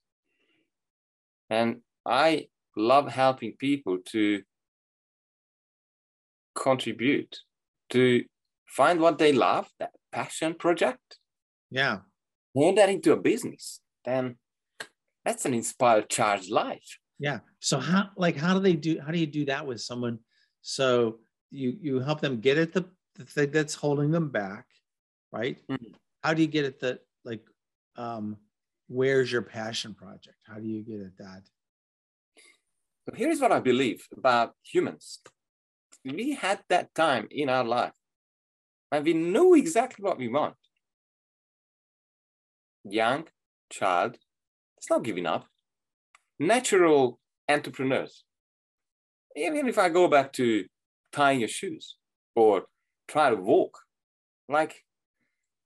And 1.49 1.83
I 2.05 2.49
love 2.77 3.11
helping 3.13 3.57
people 3.57 3.99
to 4.07 4.43
contribute, 6.55 7.39
to 7.91 8.25
find 8.67 9.01
what 9.01 9.19
they 9.19 9.33
love, 9.33 9.69
that 9.79 9.93
passion 10.13 10.55
project. 10.55 11.19
Yeah. 11.71 11.99
Turn 12.57 12.75
that 12.77 12.89
into 12.89 13.13
a 13.13 13.17
business. 13.17 13.81
Then 14.05 14.37
that's 15.25 15.45
an 15.45 15.55
inspired 15.55 16.09
charged 16.09 16.51
life. 16.51 16.99
Yeah. 17.19 17.41
So 17.61 17.79
how 17.79 18.11
like 18.17 18.37
how 18.37 18.55
do 18.55 18.61
they 18.61 18.75
do 18.75 18.99
how 19.05 19.13
do 19.13 19.19
you 19.19 19.27
do 19.27 19.45
that 19.47 19.67
with 19.67 19.81
someone? 19.81 20.19
So 20.63 21.19
you 21.51 21.77
you 21.81 22.01
help 22.01 22.21
them 22.21 22.41
get 22.41 22.59
at 22.59 22.73
the, 22.73 22.87
the 23.17 23.25
thing 23.25 23.51
that's 23.51 23.75
holding 23.75 24.11
them 24.11 24.31
back, 24.31 24.65
right? 25.31 25.61
Mm-hmm. 25.71 25.93
How 26.25 26.35
do 26.35 26.43
you 26.43 26.49
get 26.49 26.65
at 26.65 26.81
the 26.81 26.99
like 27.25 27.45
um 27.97 28.39
where's 28.89 29.31
your 29.31 29.43
passion 29.43 29.95
project? 29.95 30.37
How 30.47 30.59
do 30.59 30.67
you 30.67 30.83
get 30.83 31.01
at 31.01 31.17
that? 31.19 31.43
So 33.09 33.15
here's 33.15 33.41
what 33.41 33.53
I 33.53 33.61
believe 33.61 34.07
about 34.17 34.55
humans. 34.63 35.21
We 36.05 36.35
had 36.35 36.61
that 36.71 36.95
time 36.95 37.29
in 37.31 37.49
our 37.49 37.65
life 37.65 37.93
and 38.91 39.05
we 39.05 39.13
know 39.13 39.55
exactly 39.55 40.03
what 40.03 40.19
we 40.19 40.29
want. 40.29 40.55
Young, 42.85 43.25
child, 43.71 44.17
it's 44.79 44.91
not 44.91 45.05
giving 45.05 45.27
up. 45.27 45.47
Natural 46.39 47.19
entrepreneurs. 47.49 48.25
Even 49.37 49.69
if 49.69 49.79
I 49.79 49.89
go 49.89 50.09
back 50.09 50.33
to 50.35 50.65
tying 51.13 51.41
your 51.41 51.49
shoes 51.49 51.97
or 52.35 52.65
try 53.07 53.31
to 53.31 53.37
walk, 53.37 53.79
like 54.49 54.85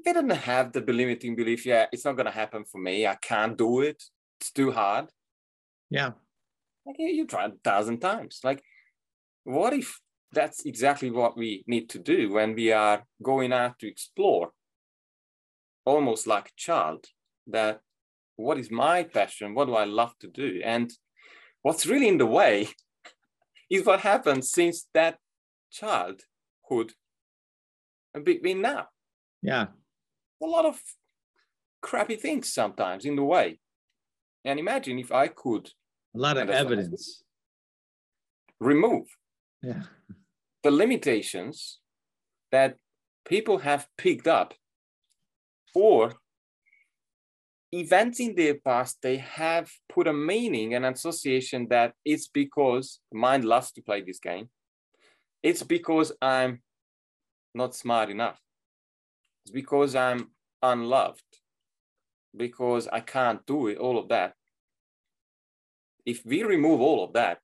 they 0.05 0.13
do 0.13 0.23
not 0.23 0.39
have 0.39 0.73
the 0.73 0.81
limiting 0.81 1.37
belief, 1.37 1.65
yeah, 1.65 1.87
it's 1.93 2.05
not 2.05 2.17
going 2.17 2.27
to 2.27 2.33
happen 2.33 2.65
for 2.65 2.79
me. 2.79 3.07
I 3.07 3.15
can't 3.15 3.57
do 3.57 3.81
it. 3.81 4.03
It's 4.41 4.51
too 4.51 4.73
hard. 4.73 5.07
Yeah. 5.91 6.11
Like 6.85 6.97
you 6.99 7.27
try 7.27 7.47
a 7.47 7.51
thousand 7.63 8.01
times. 8.01 8.41
Like, 8.45 8.63
what 9.45 9.73
if 9.73 10.01
that's 10.33 10.67
exactly 10.67 11.11
what 11.11 11.37
we 11.37 11.65
need 11.67 11.89
to 11.91 11.99
do 11.99 12.33
when 12.33 12.55
we 12.55 12.73
are 12.73 13.05
going 13.23 13.53
out 13.53 13.79
to 13.79 13.89
explore? 13.89 14.51
Almost 15.85 16.27
like 16.27 16.49
a 16.49 16.57
child, 16.57 17.07
that 17.47 17.81
what 18.37 18.59
is 18.59 18.71
my 18.71 19.03
passion? 19.03 19.55
What 19.55 19.67
do 19.67 19.75
I 19.75 19.85
love 19.85 20.15
to 20.21 20.29
do? 20.29 20.61
And 20.65 20.91
what's 21.63 21.87
really 21.87 22.09
in 22.09 22.19
the 22.19 22.27
way 22.27 22.69
is 23.71 23.85
what 23.85 24.01
happens 24.01 24.51
since 24.51 24.89
that 24.95 25.19
childhood 25.71 26.93
and 28.15 28.25
between 28.25 28.63
now. 28.63 28.89
Yeah 29.43 29.67
a 30.45 30.47
lot 30.47 30.67
of 30.67 30.81
crappy 31.81 32.17
things 32.17 32.53
sometimes 32.53 33.05
in 33.05 33.17
the 33.17 33.25
way. 33.25 33.59
And 34.45 34.59
imagine 34.59 34.99
if 34.99 35.11
I 35.13 35.29
could 35.29 35.71
a 36.15 36.19
lot 36.19 36.37
of 36.37 36.51
evidence 36.51 37.25
remove 38.61 39.07
yeah. 39.63 39.83
the 40.63 40.71
limitations 40.71 41.81
that 42.53 42.77
people 43.27 43.59
have 43.59 43.89
picked 43.99 44.29
up 44.29 44.55
or 45.75 46.13
events 47.73 48.21
in 48.21 48.35
their 48.37 48.55
past 48.55 48.99
they 49.03 49.17
have 49.17 49.69
put 49.89 50.07
a 50.07 50.13
meaning 50.13 50.75
and 50.75 50.87
association 50.87 51.67
that 51.69 51.93
it's 52.05 52.29
because 52.29 53.01
mind 53.13 53.45
loves 53.45 53.73
to 53.73 53.83
play 53.83 54.01
this 54.01 54.21
game. 54.21 54.49
It's 55.43 55.63
because 55.63 56.13
i'm 56.23 56.63
not 57.55 57.75
smart 57.75 58.11
enough. 58.11 58.41
It's 59.45 59.53
because 59.53 59.95
I'm 59.95 60.31
unloved. 60.63 61.23
Because 62.37 62.89
I 62.89 63.01
can't 63.01 63.47
do 63.47 63.69
it, 63.69 63.79
all 63.79 63.99
of 63.99 64.09
that. 64.09 64.35
If 66.05 66.23
we 66.27 66.43
remove 66.43 66.81
all 66.81 67.05
of 67.05 67.13
that, 67.13 67.39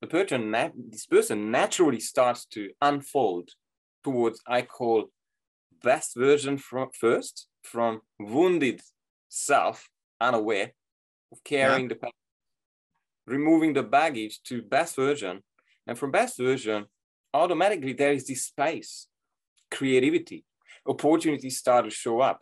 the 0.00 0.06
person, 0.06 0.50
this 0.90 1.06
person 1.06 1.50
naturally 1.50 2.00
starts 2.00 2.44
to 2.46 2.70
unfold 2.82 3.48
towards 4.04 4.40
I 4.46 4.62
call 4.62 5.06
best 5.82 6.14
version 6.14 6.58
from 6.58 6.90
first, 6.98 7.46
from 7.64 8.00
wounded 8.18 8.80
self, 9.28 9.88
unaware 10.20 10.72
of 11.32 11.42
carrying 11.42 11.90
yeah. 11.90 11.96
the 12.00 12.10
removing 13.26 13.72
the 13.72 13.82
baggage 13.82 14.42
to 14.44 14.62
best 14.62 14.96
version, 14.96 15.42
and 15.86 15.98
from 15.98 16.10
best 16.10 16.38
version, 16.38 16.84
automatically 17.32 17.92
there 17.92 18.12
is 18.12 18.26
this 18.26 18.44
space, 18.46 19.08
creativity, 19.70 20.44
opportunities 20.86 21.58
start 21.58 21.84
to 21.84 21.90
show 21.90 22.20
up. 22.20 22.40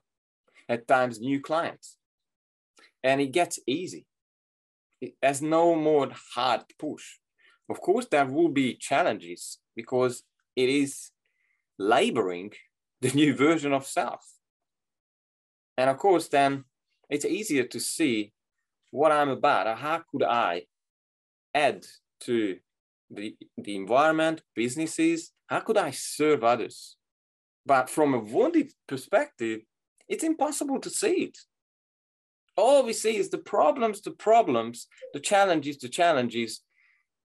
At 0.68 0.86
times, 0.86 1.20
new 1.20 1.40
clients, 1.40 1.98
and 3.02 3.20
it 3.20 3.32
gets 3.32 3.58
easy. 3.66 4.06
It 5.00 5.14
has 5.22 5.42
no 5.42 5.74
more 5.74 6.10
hard 6.34 6.62
push. 6.78 7.18
Of 7.68 7.80
course, 7.80 8.06
there 8.06 8.24
will 8.24 8.48
be 8.48 8.74
challenges 8.74 9.58
because 9.74 10.22
it 10.54 10.68
is 10.68 11.10
laboring 11.78 12.52
the 13.00 13.10
new 13.14 13.34
version 13.34 13.72
of 13.72 13.84
self. 13.86 14.24
And 15.76 15.88
of 15.90 15.98
course, 15.98 16.28
then 16.28 16.64
it's 17.10 17.24
easier 17.24 17.64
to 17.64 17.80
see 17.80 18.32
what 18.90 19.12
I'm 19.12 19.28
about. 19.28 19.78
How 19.78 20.02
could 20.10 20.22
I 20.22 20.62
add 21.54 21.84
to 22.20 22.58
the, 23.10 23.36
the 23.56 23.76
environment, 23.76 24.42
businesses? 24.54 25.32
How 25.46 25.60
could 25.60 25.76
I 25.78 25.90
serve 25.90 26.44
others? 26.44 26.96
But 27.64 27.90
from 27.90 28.14
a 28.14 28.18
wounded 28.18 28.72
perspective, 28.86 29.60
it's 30.08 30.24
impossible 30.24 30.80
to 30.80 30.90
see 30.90 31.24
it. 31.24 31.38
All 32.56 32.84
we 32.84 32.92
see 32.92 33.16
is 33.16 33.30
the 33.30 33.38
problems, 33.38 34.02
the 34.02 34.10
problems, 34.10 34.86
the 35.14 35.20
challenges, 35.20 35.78
the 35.78 35.88
challenges, 35.88 36.60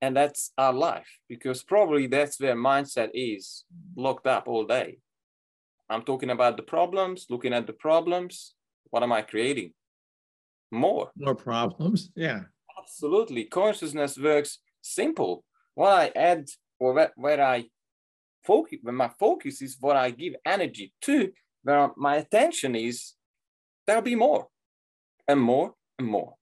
and 0.01 0.17
that's 0.17 0.53
our 0.59 0.73
life 0.73 1.09
because 1.29 1.63
probably 1.63 2.07
that's 2.07 2.39
where 2.39 2.55
mindset 2.55 3.11
is 3.15 3.65
locked 3.97 4.27
up 4.27 4.47
all 4.47 4.65
day. 4.65 4.99
I'm 5.89 6.03
talking 6.03 6.31
about 6.31 6.57
the 6.57 6.63
problems, 6.63 7.27
looking 7.31 7.53
at 7.53 7.67
the 7.67 7.73
problems. 7.73 8.55
What 8.91 9.03
am 9.03 9.13
I 9.13 9.23
creating? 9.23 9.73
More. 10.71 11.11
More 11.17 11.35
problems. 11.35 12.11
Yeah. 12.17 12.41
Absolutely. 12.79 13.45
Consciousness 13.45 14.19
works 14.19 14.59
simple. 14.83 15.45
What 15.75 15.93
I 15.93 16.13
add 16.17 16.47
or 16.79 16.93
where, 16.93 17.13
where 17.17 17.43
I 17.43 17.67
focus, 18.45 18.79
when 18.83 18.95
my 18.95 19.11
focus 19.19 19.63
is 19.63 19.77
what 19.81 19.97
I 19.97 20.11
give 20.11 20.35
energy 20.45 20.93
to, 21.03 21.33
where 21.63 21.91
my 21.97 22.17
attention 22.17 22.75
is, 22.75 23.15
there'll 23.87 24.03
be 24.03 24.15
more 24.15 24.49
and 25.29 25.41
more 25.41 25.75
and 25.99 26.09
more, 26.09 26.35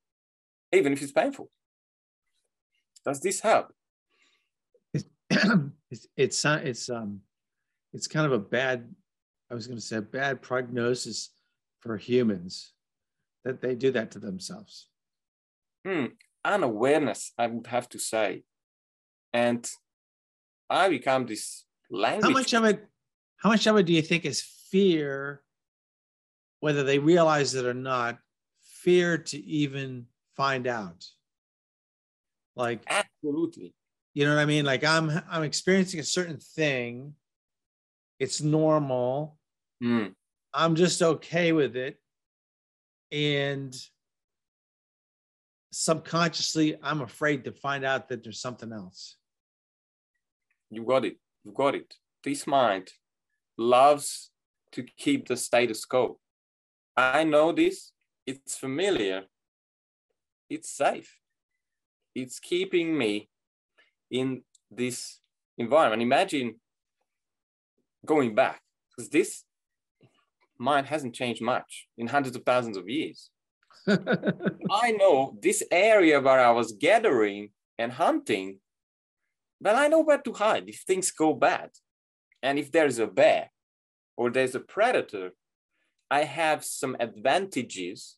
even 0.73 0.93
if 0.93 1.03
it's 1.03 1.13
painful. 1.13 1.51
Does 3.05 3.21
this 3.21 3.41
help? 3.41 3.73
It's 4.93 5.05
it's 5.91 6.07
it's, 6.17 6.45
it's 6.45 6.91
um 6.91 7.21
it's 7.93 8.07
kind 8.07 8.27
of 8.27 8.33
a 8.33 8.39
bad 8.39 8.95
I 9.55 9.57
was 9.57 9.69
going 9.69 9.79
to 9.79 9.85
say 9.85 10.01
bad 10.01 10.43
prognosis 10.43 11.31
for 11.79 11.97
humans 11.97 12.73
that 13.45 13.63
they 13.63 13.77
do 13.77 13.93
that 13.93 14.11
to 14.11 14.19
themselves. 14.19 14.89
Hmm. 15.87 16.07
Unawareness, 16.45 17.31
I 17.39 17.47
would 17.47 17.69
have 17.69 17.89
to 17.91 18.01
say, 18.01 18.43
and 19.33 19.65
I 20.69 20.89
become 20.89 21.27
this 21.27 21.67
language. 21.89 22.25
How 22.25 22.31
much 22.31 22.53
of 22.53 22.65
it? 22.65 22.85
How 23.37 23.49
much 23.49 23.69
of 23.69 23.77
it 23.77 23.87
do 23.87 23.93
you 23.93 24.03
think 24.03 24.25
is 24.25 24.43
fear, 24.43 25.41
whether 26.59 26.83
they 26.83 26.99
realize 26.99 27.55
it 27.55 27.65
or 27.65 27.75
not? 27.75 28.19
Fear 28.83 29.19
to 29.19 29.39
even 29.39 30.07
find 30.37 30.67
out. 30.67 31.07
Like 32.57 32.83
absolutely. 32.89 33.73
You 34.15 34.25
know 34.25 34.35
what 34.35 34.43
I 34.43 34.47
mean? 34.47 34.65
Like 34.65 34.83
I'm 34.83 35.13
I'm 35.31 35.45
experiencing 35.45 36.01
a 36.01 36.05
certain 36.05 36.39
thing. 36.39 37.15
It's 38.19 38.43
normal. 38.43 39.39
Mm. 39.85 40.15
I'm 40.53 40.75
just 40.75 41.03
okay 41.03 41.53
with 41.53 41.77
it. 41.77 41.99
And 43.13 43.75
subconsciously, 45.73 46.77
I'm 46.83 47.01
afraid 47.01 47.45
to 47.45 47.53
find 47.53 47.85
out 47.85 48.09
that 48.09 48.23
there's 48.23 48.41
something 48.41 48.73
else. 48.73 49.17
You 50.71 50.85
got 50.85 51.05
it. 51.05 51.17
You 51.45 51.53
got 51.53 51.75
it. 51.75 51.95
This 52.23 52.47
mind 52.47 52.91
loves 53.59 54.31
to 54.73 54.83
keep 54.83 55.29
the 55.29 55.37
status 55.37 55.85
quo. 55.85 56.19
I 56.97 57.25
know 57.25 57.53
this. 57.53 57.93
It's 58.27 58.57
familiar. 58.57 59.25
It's 60.49 60.71
safe 60.71 61.19
it's 62.15 62.39
keeping 62.39 62.97
me 62.97 63.29
in 64.11 64.43
this 64.71 65.19
environment. 65.59 66.03
Imagine 66.03 66.61
going 68.07 68.35
back, 68.35 68.61
because 68.91 69.11
this 69.11 69.45
mind 70.59 70.87
hasn't 70.87 71.15
changed 71.15 71.43
much 71.43 71.87
in 71.99 72.07
hundreds 72.07 72.37
of 72.37 72.45
thousands 72.45 72.77
of 72.77 72.89
years. 72.89 73.31
I 73.89 74.93
know 74.93 75.37
this 75.43 75.63
area 75.71 76.21
where 76.21 76.41
I 76.41 76.51
was 76.51 76.73
gathering 76.73 77.51
and 77.79 77.93
hunting, 77.93 78.59
but 79.61 79.77
I 79.77 79.89
know 79.89 80.01
where 80.01 80.19
to 80.19 80.33
hide 80.33 80.69
if 80.69 80.81
things 80.81 81.11
go 81.11 81.35
bad. 81.35 81.71
And 82.43 82.59
if 82.59 82.71
there's 82.71 82.99
a 82.99 83.07
bear 83.07 83.51
or 84.17 84.31
there's 84.31 84.55
a 84.55 84.61
predator, 84.61 85.33
I 86.11 86.25
have 86.25 86.65
some 86.65 86.97
advantages. 87.01 88.17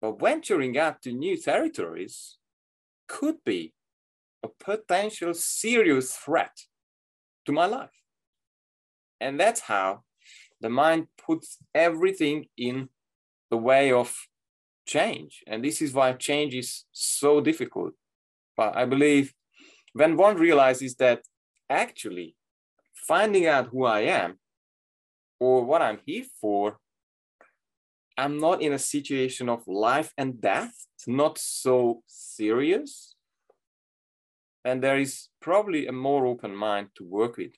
But 0.00 0.20
venturing 0.20 0.76
out 0.78 1.02
to 1.02 1.12
new 1.12 1.36
territories, 1.36 2.36
could 3.08 3.36
be 3.44 3.72
a 4.42 4.48
potential 4.48 5.34
serious 5.34 6.14
threat 6.14 6.56
to 7.46 7.52
my 7.52 7.66
life. 7.66 7.90
And 9.20 9.40
that's 9.40 9.60
how 9.60 10.02
the 10.60 10.70
mind 10.70 11.08
puts 11.26 11.58
everything 11.74 12.46
in 12.56 12.88
the 13.50 13.56
way 13.56 13.92
of 13.92 14.14
change. 14.86 15.42
And 15.46 15.64
this 15.64 15.82
is 15.82 15.92
why 15.92 16.12
change 16.12 16.54
is 16.54 16.84
so 16.92 17.40
difficult. 17.40 17.92
But 18.56 18.76
I 18.76 18.84
believe 18.84 19.34
when 19.92 20.16
one 20.16 20.36
realizes 20.36 20.94
that 20.96 21.22
actually 21.68 22.36
finding 22.94 23.46
out 23.46 23.68
who 23.68 23.84
I 23.84 24.00
am 24.00 24.38
or 25.38 25.64
what 25.64 25.82
I'm 25.82 25.98
here 26.06 26.24
for, 26.40 26.78
I'm 28.16 28.38
not 28.38 28.62
in 28.62 28.72
a 28.72 28.78
situation 28.78 29.48
of 29.48 29.62
life 29.66 30.12
and 30.16 30.40
death 30.40 30.86
it's 30.96 31.06
not 31.06 31.38
so 31.38 32.02
serious. 32.06 33.14
And 34.64 34.82
there 34.82 34.98
is 34.98 35.28
probably 35.40 35.86
a 35.86 35.92
more 35.92 36.26
open 36.26 36.56
mind 36.56 36.88
to 36.96 37.04
work 37.04 37.36
with. 37.36 37.52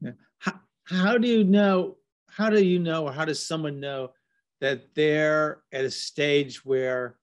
Yeah. 0.00 0.12
How, 0.38 0.60
how 0.84 1.18
do 1.18 1.26
you 1.26 1.44
know? 1.44 1.96
How 2.36 2.50
do 2.50 2.64
you 2.64 2.80
know, 2.80 3.06
or 3.06 3.12
how 3.12 3.24
does 3.24 3.46
someone 3.46 3.78
know 3.78 4.10
that 4.60 4.92
they're 4.96 5.62
at 5.72 5.84
a 5.84 5.90
stage 5.90 6.64
where 6.64 7.16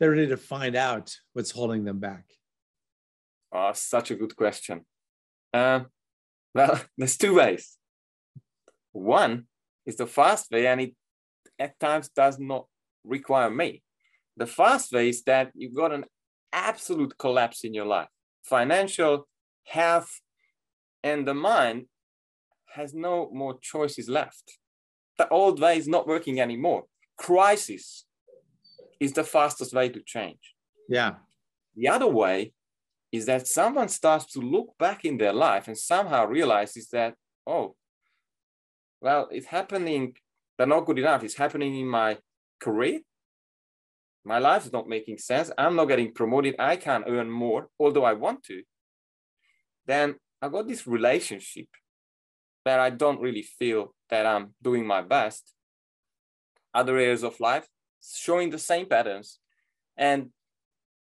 they're 0.00 0.10
ready 0.10 0.28
to 0.28 0.38
find 0.38 0.74
out 0.74 1.14
what's 1.34 1.50
holding 1.50 1.84
them 1.84 1.98
back? 1.98 2.24
Oh, 3.52 3.72
such 3.74 4.10
a 4.10 4.14
good 4.14 4.34
question. 4.36 4.86
Uh, 5.52 5.80
well, 6.54 6.80
there's 6.96 7.18
two 7.18 7.34
ways. 7.34 7.76
One 8.92 9.44
is 9.84 9.96
the 9.96 10.06
fast 10.06 10.50
way, 10.50 10.66
and 10.66 10.80
it 10.80 10.94
at 11.58 11.78
times 11.78 12.08
does 12.08 12.38
not 12.38 12.66
require 13.04 13.50
me. 13.50 13.82
The 14.38 14.46
fast 14.46 14.92
way 14.92 15.10
is 15.10 15.22
that 15.24 15.50
you've 15.54 15.74
got 15.74 15.92
an 15.92 16.06
absolute 16.54 17.18
collapse 17.18 17.64
in 17.64 17.74
your 17.74 17.86
life, 17.86 18.08
financial, 18.42 19.28
health, 19.64 20.20
and 21.04 21.28
the 21.28 21.34
mind 21.34 21.86
has 22.74 22.94
no 22.94 23.30
more 23.32 23.58
choices 23.60 24.08
left. 24.08 24.58
The 25.18 25.28
old 25.28 25.60
way 25.60 25.76
is 25.76 25.88
not 25.88 26.06
working 26.06 26.40
anymore. 26.40 26.84
Crisis 27.16 28.04
is 28.98 29.12
the 29.12 29.24
fastest 29.24 29.74
way 29.74 29.88
to 29.90 30.00
change. 30.00 30.54
Yeah. 30.88 31.14
The 31.76 31.88
other 31.88 32.06
way 32.06 32.52
is 33.10 33.26
that 33.26 33.46
someone 33.46 33.88
starts 33.88 34.26
to 34.32 34.40
look 34.40 34.74
back 34.78 35.04
in 35.04 35.18
their 35.18 35.32
life 35.32 35.68
and 35.68 35.76
somehow 35.76 36.26
realizes 36.26 36.88
that, 36.88 37.14
oh, 37.46 37.76
well, 39.00 39.28
it's 39.30 39.46
happening, 39.46 40.14
they're 40.56 40.66
not 40.66 40.86
good 40.86 40.98
enough. 40.98 41.22
It's 41.24 41.34
happening 41.34 41.76
in 41.76 41.88
my 41.88 42.18
career, 42.60 43.00
my 44.24 44.38
life 44.38 44.64
is 44.66 44.72
not 44.72 44.88
making 44.88 45.18
sense, 45.18 45.50
I'm 45.58 45.74
not 45.74 45.86
getting 45.86 46.12
promoted, 46.12 46.54
I 46.58 46.76
can't 46.76 47.04
earn 47.08 47.30
more, 47.30 47.68
although 47.78 48.04
I 48.04 48.12
want 48.12 48.44
to, 48.44 48.62
then 49.86 50.14
I 50.40 50.48
got 50.48 50.68
this 50.68 50.86
relationship 50.86 51.66
that 52.64 52.80
I 52.80 52.90
don't 52.90 53.20
really 53.20 53.42
feel 53.42 53.94
that 54.10 54.26
I'm 54.26 54.54
doing 54.62 54.86
my 54.86 55.02
best. 55.02 55.52
Other 56.74 56.96
areas 56.96 57.22
of 57.22 57.38
life 57.40 57.66
showing 58.02 58.50
the 58.50 58.58
same 58.58 58.86
patterns. 58.86 59.38
And 59.96 60.30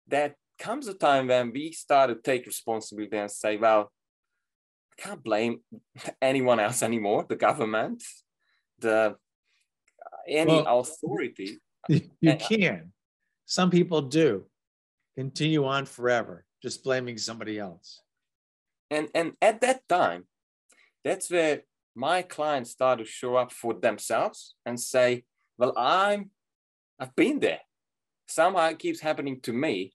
that 0.09 0.35
comes 0.59 0.89
a 0.89 0.95
time 0.95 1.27
when 1.29 1.53
we 1.53 1.73
start 1.73 2.11
to 2.11 2.17
take 2.17 2.47
responsibility 2.47 3.17
and 3.17 3.31
say, 3.31 3.57
well, 3.57 3.91
I 4.99 5.03
can't 5.03 5.23
blame 5.23 5.61
anyone 6.23 6.61
else 6.61 6.83
anymore, 6.83 7.27
the 7.29 7.37
government. 7.37 8.03
the 8.81 8.95
uh, 8.97 9.15
any 10.29 10.53
Well- 10.63 10.81
authority. 10.81 11.59
You 12.21 12.37
can. 12.37 12.93
Some 13.47 13.71
people 13.71 14.03
do. 14.03 14.45
Continue 15.17 15.65
on 15.65 15.87
forever, 15.87 16.45
just 16.63 16.85
blaming 16.85 17.17
somebody 17.19 17.59
else. 17.59 18.03
And 18.91 19.09
and 19.15 19.33
at 19.43 19.61
that 19.63 19.89
time, 19.89 20.27
that's 21.05 21.31
where 21.31 21.63
my 21.95 22.23
clients 22.23 22.71
start 22.71 22.99
to 22.99 23.05
show 23.05 23.37
up 23.37 23.53
for 23.53 23.75
themselves 23.75 24.55
and 24.65 24.79
say, 24.79 25.25
Well, 25.57 25.73
I'm 25.77 26.31
I've 26.99 27.15
been 27.15 27.39
there. 27.41 27.61
Somehow 28.27 28.69
it 28.69 28.79
keeps 28.79 29.01
happening 29.01 29.41
to 29.43 29.53
me. 29.53 29.95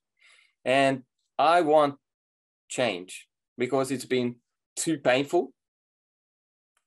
And 0.65 1.03
I 1.37 1.61
want 1.61 1.95
change 2.69 3.27
because 3.57 3.91
it's 3.91 4.05
been 4.05 4.35
too 4.75 4.97
painful. 4.97 5.53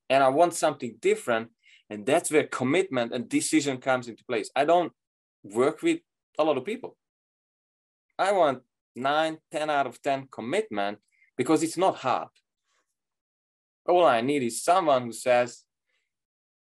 And 0.09 0.23
I 0.23 0.29
want 0.29 0.55
something 0.55 0.97
different. 1.01 1.51
And 1.91 2.07
that's 2.07 2.31
where 2.31 2.45
commitment 2.45 3.13
and 3.13 3.29
decision 3.29 3.79
comes 3.79 4.09
into 4.09 4.25
place. 4.25 4.51
I 4.57 4.65
don't 4.65 4.93
work 5.45 5.83
with 5.83 6.01
a 6.39 6.45
lot 6.45 6.57
of 6.57 6.65
people. 6.65 6.97
I 8.19 8.33
want 8.33 8.63
nine, 8.95 9.39
10 9.53 9.71
out 9.71 9.87
of 9.87 10.01
10 10.03 10.29
commitment 10.33 10.99
because 11.37 11.63
it's 11.63 11.77
not 11.77 11.97
hard. 11.97 12.29
All 13.89 14.05
I 14.05 14.21
need 14.21 14.43
is 14.43 14.63
someone 14.63 15.03
who 15.05 15.13
says, 15.13 15.63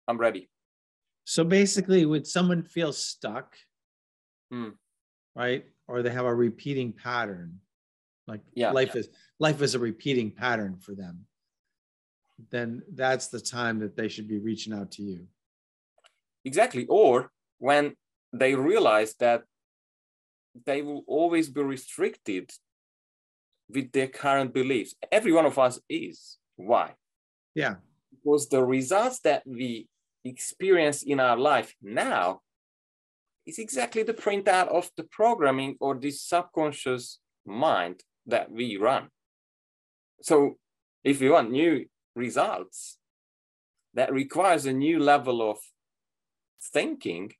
I'm 0.08 0.18
ready. 0.18 0.50
So 1.24 1.44
basically, 1.44 2.06
when 2.06 2.24
someone 2.24 2.62
feels 2.62 2.98
stuck, 2.98 3.56
Hmm. 4.50 4.70
right, 5.36 5.64
or 5.86 6.02
they 6.02 6.10
have 6.10 6.24
a 6.24 6.34
repeating 6.34 6.92
pattern, 6.92 7.60
like 8.26 8.40
Yeah, 8.54 8.72
life 8.72 8.96
is 8.96 9.08
life 9.38 9.62
is 9.62 9.74
a 9.74 9.78
repeating 9.78 10.32
pattern 10.32 10.76
for 10.78 10.94
them, 10.94 11.26
then 12.50 12.82
that's 12.92 13.28
the 13.28 13.40
time 13.40 13.78
that 13.80 13.96
they 13.96 14.08
should 14.08 14.26
be 14.28 14.38
reaching 14.38 14.72
out 14.72 14.90
to 14.92 15.02
you. 15.02 15.28
Exactly. 16.44 16.86
Or 16.88 17.30
when 17.58 17.94
they 18.32 18.54
realize 18.54 19.14
that 19.16 19.44
they 20.66 20.82
will 20.82 21.04
always 21.06 21.48
be 21.48 21.62
restricted 21.62 22.50
with 23.68 23.92
their 23.92 24.08
current 24.08 24.52
beliefs. 24.52 24.94
Every 25.12 25.32
one 25.32 25.46
of 25.46 25.58
us 25.58 25.78
is. 25.88 26.38
Why? 26.56 26.94
Yeah. 27.54 27.76
Because 28.10 28.48
the 28.48 28.62
results 28.64 29.20
that 29.20 29.42
we 29.46 29.88
experience 30.24 31.02
in 31.02 31.20
our 31.20 31.36
life 31.36 31.74
now 31.82 32.42
is 33.46 33.58
exactly 33.58 34.02
the 34.02 34.14
printout 34.14 34.68
of 34.68 34.90
the 34.96 35.04
programming 35.04 35.76
or 35.80 35.94
the 35.94 36.10
subconscious 36.10 37.18
mind 37.46 38.02
that 38.26 38.50
we 38.50 38.76
run. 38.76 39.08
So 40.22 40.58
if 41.02 41.20
we 41.20 41.30
want 41.30 41.50
new 41.50 41.86
results, 42.14 42.98
that 43.94 44.12
requires 44.12 44.66
a 44.66 44.72
new 44.72 45.00
level 45.00 45.48
of 45.50 45.58
thinking, 46.72 47.32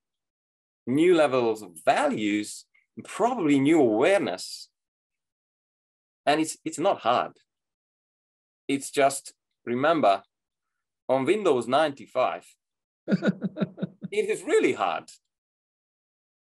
new 0.87 1.15
levels 1.15 1.63
of 1.63 1.73
values, 1.85 2.65
probably 3.05 3.61
new 3.61 3.81
awareness. 3.81 4.69
And 6.27 6.41
it's 6.41 6.57
it's 6.65 6.79
not 6.79 7.01
hard. 7.01 7.33
It's 8.67 8.91
just 8.91 9.33
remember 9.65 10.23
on 11.09 11.25
Windows 11.25 11.67
95, 11.67 12.47
it 13.07 14.31
is 14.31 14.43
really 14.43 14.73
hard. 14.73 15.11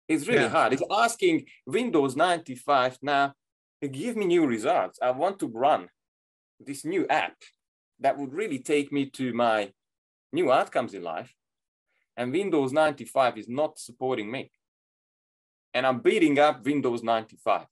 It's 0.09 0.27
really 0.27 0.43
Yeah. 0.43 0.49
hard. 0.49 0.73
It's 0.73 0.83
asking 0.91 1.47
Windows 1.67 2.17
95 2.17 2.99
now, 3.03 3.35
give 3.81 4.17
me 4.17 4.25
new 4.27 4.47
results. 4.47 4.99
I 5.03 5.11
want 5.11 5.39
to 5.41 5.47
run 5.47 5.89
this 6.59 6.85
new 6.85 7.07
app 7.09 7.37
that 8.01 8.19
would 8.19 8.33
really 8.33 8.59
take 8.59 8.91
me 8.93 9.07
to 9.11 9.33
my 9.35 9.73
new 10.33 10.51
outcomes 10.51 10.95
in 10.95 11.03
life. 11.03 11.35
And 12.17 12.33
Windows 12.33 12.73
95 12.73 13.39
is 13.39 13.49
not 13.49 13.79
supporting 13.79 14.31
me. 14.31 14.51
And 15.75 15.87
I'm 15.87 16.01
beating 16.01 16.39
up 16.39 16.65
Windows 16.65 17.03
95. 17.03 17.67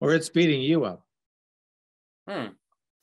or 0.00 0.12
it's 0.14 0.28
beating 0.28 0.60
you 0.60 0.84
up. 0.84 1.02
Hmm. 2.28 2.48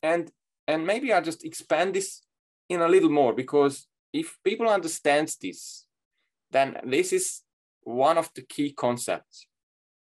And 0.02 0.30
and 0.66 0.86
maybe 0.86 1.12
I 1.12 1.20
just 1.20 1.44
expand 1.44 1.94
this 1.94 2.22
in 2.68 2.80
a 2.80 2.88
little 2.88 3.10
more 3.10 3.32
because 3.32 3.86
if 4.12 4.38
people 4.44 4.68
understands 4.68 5.36
this, 5.36 5.86
then 6.50 6.76
this 6.84 7.12
is 7.12 7.42
one 7.82 8.18
of 8.18 8.30
the 8.34 8.42
key 8.42 8.72
concepts. 8.72 9.46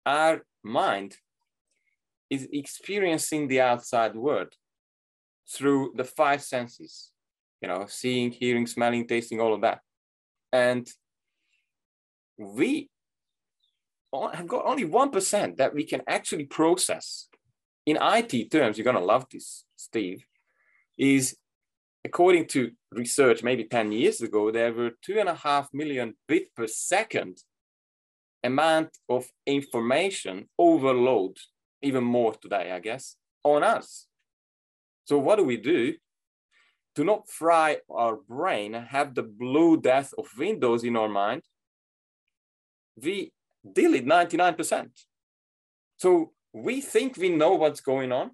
Our 0.04 0.42
mind 0.62 1.16
is 2.28 2.48
experiencing 2.52 3.48
the 3.48 3.60
outside 3.60 4.14
world 4.14 4.54
through 5.48 5.92
the 5.96 6.04
five 6.04 6.42
senses, 6.42 7.10
you 7.60 7.68
know, 7.68 7.86
seeing, 7.88 8.30
hearing, 8.30 8.66
smelling, 8.66 9.06
tasting, 9.06 9.40
all 9.40 9.54
of 9.54 9.60
that. 9.62 9.80
And 10.52 10.88
we 12.38 12.88
have 14.12 14.46
got 14.46 14.64
only 14.66 14.84
1% 14.84 15.56
that 15.56 15.74
we 15.74 15.84
can 15.84 16.02
actually 16.08 16.44
process 16.44 17.28
in 17.90 17.98
IT 18.00 18.50
terms, 18.50 18.78
you're 18.78 18.84
going 18.84 18.96
to 18.96 19.12
love 19.14 19.26
this, 19.30 19.64
Steve, 19.76 20.24
is 20.96 21.36
according 22.04 22.46
to 22.46 22.70
research 22.92 23.42
maybe 23.42 23.64
10 23.64 23.90
years 23.92 24.20
ago, 24.20 24.50
there 24.50 24.72
were 24.72 24.92
two 25.02 25.18
and 25.18 25.28
a 25.28 25.34
half 25.34 25.68
million 25.72 26.14
bit 26.28 26.54
per 26.54 26.66
second 26.66 27.38
amount 28.44 28.96
of 29.08 29.26
information 29.44 30.48
overload, 30.56 31.36
even 31.82 32.04
more 32.04 32.32
today, 32.34 32.70
I 32.72 32.78
guess, 32.78 33.16
on 33.42 33.64
us. 33.64 34.06
So 35.04 35.18
what 35.18 35.36
do 35.36 35.44
we 35.44 35.56
do? 35.56 35.94
To 36.94 37.04
not 37.04 37.28
fry 37.28 37.78
our 37.90 38.16
brain, 38.16 38.72
have 38.74 39.14
the 39.14 39.22
blue 39.22 39.80
death 39.80 40.14
of 40.16 40.26
Windows 40.38 40.84
in 40.84 40.96
our 40.96 41.08
mind, 41.08 41.42
we 43.02 43.32
delete 43.72 44.06
99%. 44.06 44.90
So 45.96 46.32
we 46.52 46.80
think 46.80 47.16
we 47.16 47.28
know 47.28 47.54
what's 47.54 47.80
going 47.80 48.12
on. 48.12 48.30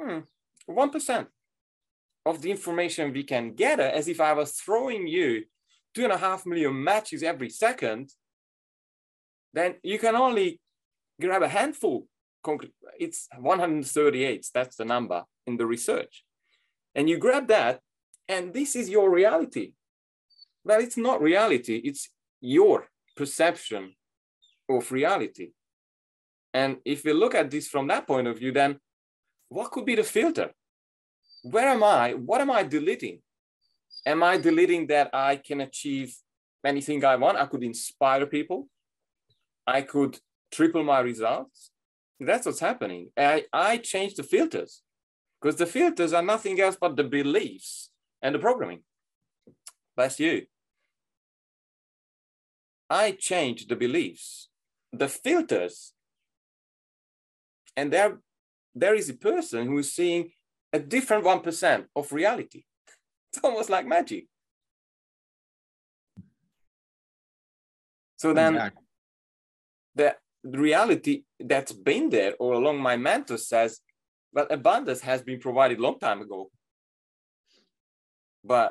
Hmm, 0.00 0.20
1% 0.68 1.26
of 2.26 2.42
the 2.42 2.50
information 2.50 3.12
we 3.12 3.24
can 3.24 3.54
gather, 3.54 3.84
as 3.84 4.08
if 4.08 4.20
I 4.20 4.32
was 4.32 4.52
throwing 4.52 5.06
you 5.06 5.44
two 5.94 6.04
and 6.04 6.12
a 6.12 6.18
half 6.18 6.46
million 6.46 6.82
matches 6.82 7.22
every 7.22 7.50
second, 7.50 8.10
then 9.52 9.74
you 9.82 9.98
can 9.98 10.14
only 10.14 10.60
grab 11.20 11.42
a 11.42 11.48
handful. 11.48 12.06
It's 12.98 13.28
138, 13.36 14.46
that's 14.54 14.76
the 14.76 14.84
number 14.84 15.24
in 15.46 15.56
the 15.56 15.66
research. 15.66 16.24
And 16.94 17.08
you 17.08 17.18
grab 17.18 17.48
that, 17.48 17.80
and 18.28 18.52
this 18.52 18.76
is 18.76 18.88
your 18.88 19.10
reality. 19.10 19.72
Well, 20.64 20.80
it's 20.80 20.96
not 20.96 21.22
reality, 21.22 21.80
it's 21.84 22.10
your 22.40 22.88
perception 23.16 23.94
of 24.68 24.92
reality. 24.92 25.52
And 26.54 26.78
if 26.84 27.04
we 27.04 27.12
look 27.12 27.34
at 27.34 27.50
this 27.50 27.68
from 27.68 27.86
that 27.88 28.06
point 28.06 28.26
of 28.26 28.38
view, 28.38 28.52
then 28.52 28.78
what 29.48 29.70
could 29.70 29.84
be 29.84 29.94
the 29.94 30.04
filter? 30.04 30.50
Where 31.42 31.68
am 31.68 31.82
I? 31.82 32.12
What 32.14 32.40
am 32.40 32.50
I 32.50 32.62
deleting? 32.62 33.20
Am 34.06 34.22
I 34.22 34.38
deleting 34.38 34.86
that 34.88 35.10
I 35.12 35.36
can 35.36 35.60
achieve 35.60 36.14
anything 36.64 37.04
I 37.04 37.16
want? 37.16 37.38
I 37.38 37.46
could 37.46 37.62
inspire 37.62 38.26
people. 38.26 38.68
I 39.66 39.82
could 39.82 40.18
triple 40.50 40.82
my 40.82 41.00
results. 41.00 41.70
That's 42.18 42.46
what's 42.46 42.60
happening. 42.60 43.10
I, 43.16 43.44
I 43.52 43.76
change 43.76 44.14
the 44.14 44.22
filters 44.22 44.82
because 45.40 45.56
the 45.56 45.66
filters 45.66 46.12
are 46.12 46.22
nothing 46.22 46.60
else 46.60 46.76
but 46.80 46.96
the 46.96 47.04
beliefs 47.04 47.90
and 48.22 48.34
the 48.34 48.38
programming. 48.38 48.80
That's 49.96 50.18
you. 50.18 50.46
I 52.90 53.12
change 53.12 53.66
the 53.66 53.76
beliefs, 53.76 54.48
the 54.92 55.08
filters 55.08 55.92
and 57.78 57.92
there 57.92 58.18
there 58.74 58.96
is 59.00 59.08
a 59.08 59.14
person 59.30 59.66
who 59.68 59.78
is 59.78 59.92
seeing 59.98 60.22
a 60.72 60.80
different 60.94 61.24
1% 61.24 61.86
of 62.00 62.12
reality. 62.20 62.62
It's 63.30 63.44
almost 63.44 63.70
like 63.70 63.86
magic. 63.86 64.24
So 68.22 68.28
then 68.32 68.54
Exactly. 68.54 68.84
the 70.54 70.60
reality 70.70 71.14
that's 71.52 71.74
been 71.90 72.06
there 72.16 72.32
all 72.40 72.54
along 72.60 72.76
my 72.90 72.96
mentor 72.96 73.38
says 73.52 73.70
well 74.34 74.48
abundance 74.58 75.02
has 75.10 75.20
been 75.28 75.40
provided 75.46 75.78
long 75.78 75.98
time 76.06 76.20
ago. 76.26 76.40
But 78.52 78.70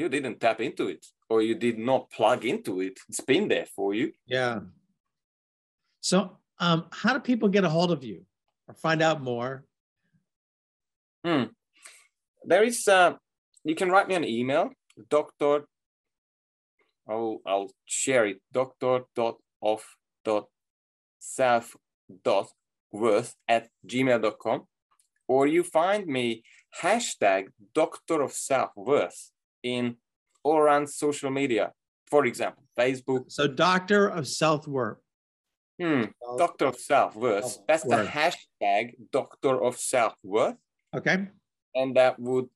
you 0.00 0.08
didn't 0.08 0.40
tap 0.44 0.60
into 0.60 0.84
it 0.94 1.02
or 1.30 1.38
you 1.48 1.54
did 1.66 1.78
not 1.78 2.10
plug 2.16 2.44
into 2.52 2.72
it. 2.86 2.96
It's 3.08 3.24
been 3.32 3.48
there 3.48 3.68
for 3.76 3.94
you. 3.98 4.06
Yeah. 4.26 4.60
So, 6.00 6.18
um, 6.62 6.84
how 6.92 7.12
do 7.12 7.18
people 7.18 7.48
get 7.48 7.64
a 7.64 7.68
hold 7.68 7.90
of 7.90 8.04
you 8.04 8.24
or 8.68 8.74
find 8.74 9.02
out 9.02 9.20
more? 9.20 9.64
Hmm. 11.24 11.44
There 12.44 12.62
is, 12.62 12.86
uh, 12.86 13.14
you 13.64 13.74
can 13.74 13.90
write 13.90 14.06
me 14.06 14.14
an 14.14 14.24
email, 14.24 14.70
doctor, 15.10 15.64
I'll, 17.08 17.40
I'll 17.44 17.70
share 17.84 18.26
it, 18.26 18.38
doctor 18.52 19.00
dot 19.16 19.38
of 19.60 19.84
dot 20.24 20.46
self 21.18 21.76
dot 22.24 22.48
worth 22.92 23.34
at 23.48 23.68
gmail.com, 23.84 24.62
or 25.26 25.48
you 25.48 25.64
find 25.64 26.06
me 26.06 26.44
hashtag 26.80 27.46
doctor 27.74 28.22
of 28.22 28.32
self 28.32 28.70
worth 28.76 29.32
in 29.64 29.96
all 30.44 30.58
around 30.58 30.88
social 30.88 31.30
media. 31.30 31.72
For 32.06 32.24
example, 32.24 32.62
Facebook. 32.78 33.32
So, 33.32 33.48
doctor 33.48 34.06
of 34.06 34.28
self 34.28 34.68
worth. 34.68 34.98
Hmm. 35.80 36.04
Doctor 36.38 36.66
of 36.66 36.76
self 36.76 37.16
worth. 37.16 37.58
That's 37.66 37.84
the 37.84 38.04
hashtag 38.04 38.94
Doctor 39.10 39.62
of 39.62 39.76
self 39.78 40.14
worth. 40.22 40.56
Okay. 40.94 41.28
And 41.74 41.96
that 41.96 42.18
would 42.18 42.48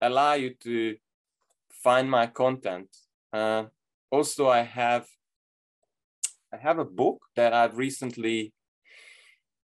allow 0.00 0.34
you 0.34 0.54
to 0.62 0.96
find 1.70 2.10
my 2.10 2.26
content. 2.26 2.88
Uh, 3.32 3.64
also, 4.10 4.48
I 4.48 4.62
have 4.62 5.06
I 6.52 6.58
have 6.58 6.78
a 6.78 6.84
book 6.84 7.22
that 7.36 7.54
I've 7.54 7.78
recently 7.78 8.52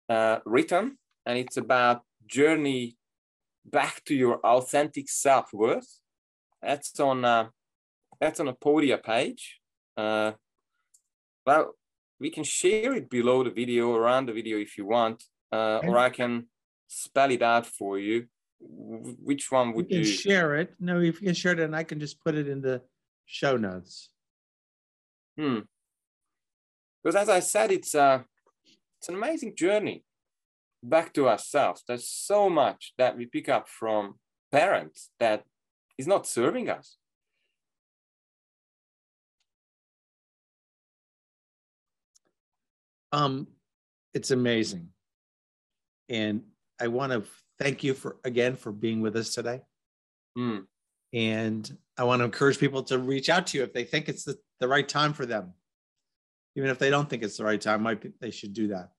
uh, 0.09 0.39
written, 0.47 0.99
and 1.27 1.39
it's 1.39 1.57
about 1.57 2.03
journey 2.27 2.97
back 3.65 4.03
to 4.07 4.15
your 4.15 4.39
authentic 4.39 5.09
self 5.09 5.53
worth. 5.53 6.01
That's 6.63 6.99
on 7.01 7.25
uh, 7.25 7.49
that's 8.21 8.41
on 8.41 8.49
a 8.49 8.55
Podia 8.55 9.03
page. 9.03 9.61
Uh, 9.97 10.33
well, 11.45 11.75
we 12.21 12.31
can 12.31 12.45
share 12.45 12.95
it 12.95 13.09
below 13.09 13.45
the 13.45 13.51
video, 13.51 13.95
around 13.95 14.27
the 14.27 14.33
video 14.33 14.59
if 14.59 14.77
you 14.77 14.87
want, 14.87 15.23
uh, 15.53 15.81
or 15.85 15.99
I 15.99 16.11
can 16.11 16.47
spell 16.87 17.31
it 17.31 17.43
out 17.43 17.67
for 17.67 17.99
you. 17.99 18.27
Which 18.61 19.53
one 19.53 19.73
would 19.75 19.91
you? 19.91 19.99
You 19.99 20.05
share 20.05 20.57
it? 20.57 20.75
No, 20.81 21.01
if 21.01 21.21
you 21.21 21.27
can 21.27 21.35
share 21.35 21.53
it, 21.53 21.61
and 21.61 21.77
I 21.77 21.85
can 21.85 22.01
just 22.01 22.23
put 22.25 22.35
it 22.35 22.49
in 22.49 22.61
the 22.61 22.83
show 23.25 23.57
notes. 23.57 24.11
Hmm. 25.39 25.61
Because 27.03 27.15
as 27.15 27.29
I 27.29 27.41
said, 27.41 27.71
it's 27.71 27.95
a 27.95 28.03
uh, 28.03 28.23
it's 28.99 29.09
an 29.09 29.15
amazing 29.15 29.55
journey 29.55 30.03
back 30.83 31.13
to 31.15 31.29
ourselves. 31.29 31.85
There's 31.87 32.09
so 32.09 32.51
much 32.51 32.95
that 32.99 33.17
we 33.17 33.27
pick 33.27 33.49
up 33.49 33.69
from 33.69 34.17
parents 34.51 35.11
that 35.21 35.45
is 35.97 36.09
not 36.09 36.27
serving 36.27 36.69
us. 36.69 36.97
Um, 43.13 43.47
it's 44.15 44.31
amazing. 44.31 44.89
And 46.09 46.43
I 46.81 46.89
want 46.89 47.13
to 47.13 47.25
thank 47.59 47.85
you 47.85 47.95
for 47.95 48.17
again 48.25 48.57
for 48.57 48.73
being 48.73 49.01
with 49.01 49.17
us 49.17 49.35
today. 49.35 49.63
Mm. 50.37 50.65
And 51.13 51.79
I 51.97 52.05
want 52.05 52.21
to 52.21 52.25
encourage 52.25 52.59
people 52.59 52.83
to 52.85 52.99
reach 52.99 53.29
out 53.29 53.47
to 53.49 53.59
you 53.59 53.65
if 53.65 53.73
they 53.73 53.85
think 53.85 54.09
it's 54.09 54.25
the, 54.25 54.39
the 54.61 54.69
right 54.69 54.89
time 54.89 55.13
for 55.13 55.27
them. 55.27 55.55
Even 56.57 56.71
if 56.71 56.79
they 56.79 56.91
don't 56.91 57.09
think 57.09 57.23
it's 57.23 57.37
the 57.37 57.45
right 57.45 57.61
time, 57.61 57.83
might 57.83 58.01
be, 58.01 58.13
they 58.21 58.31
should 58.31 58.53
do 58.53 58.69
that. 58.69 58.91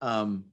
Um, 0.00 0.46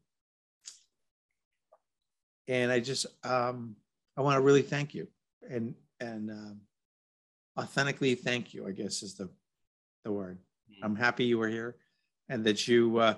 and 2.48 2.72
I 2.72 2.80
just 2.80 3.06
um, 3.24 3.76
I 4.16 4.22
want 4.22 4.36
to 4.36 4.42
really 4.42 4.62
thank 4.62 4.94
you 4.94 5.08
and 5.50 5.76
and 6.00 6.32
um, 6.32 6.62
authentically 7.60 8.16
thank 8.16 8.54
you. 8.54 8.68
I 8.68 8.72
guess 8.72 9.04
is 9.04 9.16
the 9.16 9.30
the 10.04 10.12
word. 10.12 10.40
Mm-hmm. 10.72 10.86
I'm 10.86 10.96
happy 10.96 11.26
you 11.26 11.38
were 11.38 11.50
here, 11.50 11.76
and 12.30 12.44
that 12.46 12.68
you 12.68 12.98
uh, 12.98 13.16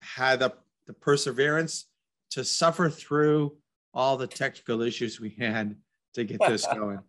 had 0.00 0.40
the 0.40 0.52
the 0.86 0.94
perseverance 0.94 1.86
to 2.30 2.42
suffer 2.42 2.88
through 2.88 3.56
all 3.94 4.16
the 4.16 4.26
technical 4.26 4.82
issues 4.82 5.20
we 5.20 5.30
had 5.38 5.76
to 6.14 6.24
get 6.24 6.40
this 6.40 6.66
going. 6.72 7.00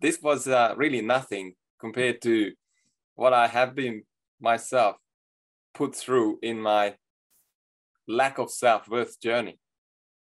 this 0.00 0.22
was 0.22 0.46
uh, 0.48 0.74
really 0.76 1.00
nothing 1.00 1.54
compared 1.80 2.22
to 2.22 2.52
what 3.14 3.32
I 3.32 3.48
have 3.48 3.74
been 3.74 4.02
myself 4.40 4.96
put 5.74 5.94
through 5.94 6.38
in 6.42 6.60
my 6.60 6.94
lack 8.08 8.38
of 8.38 8.50
self 8.50 8.88
worth 8.88 9.20
journey. 9.20 9.58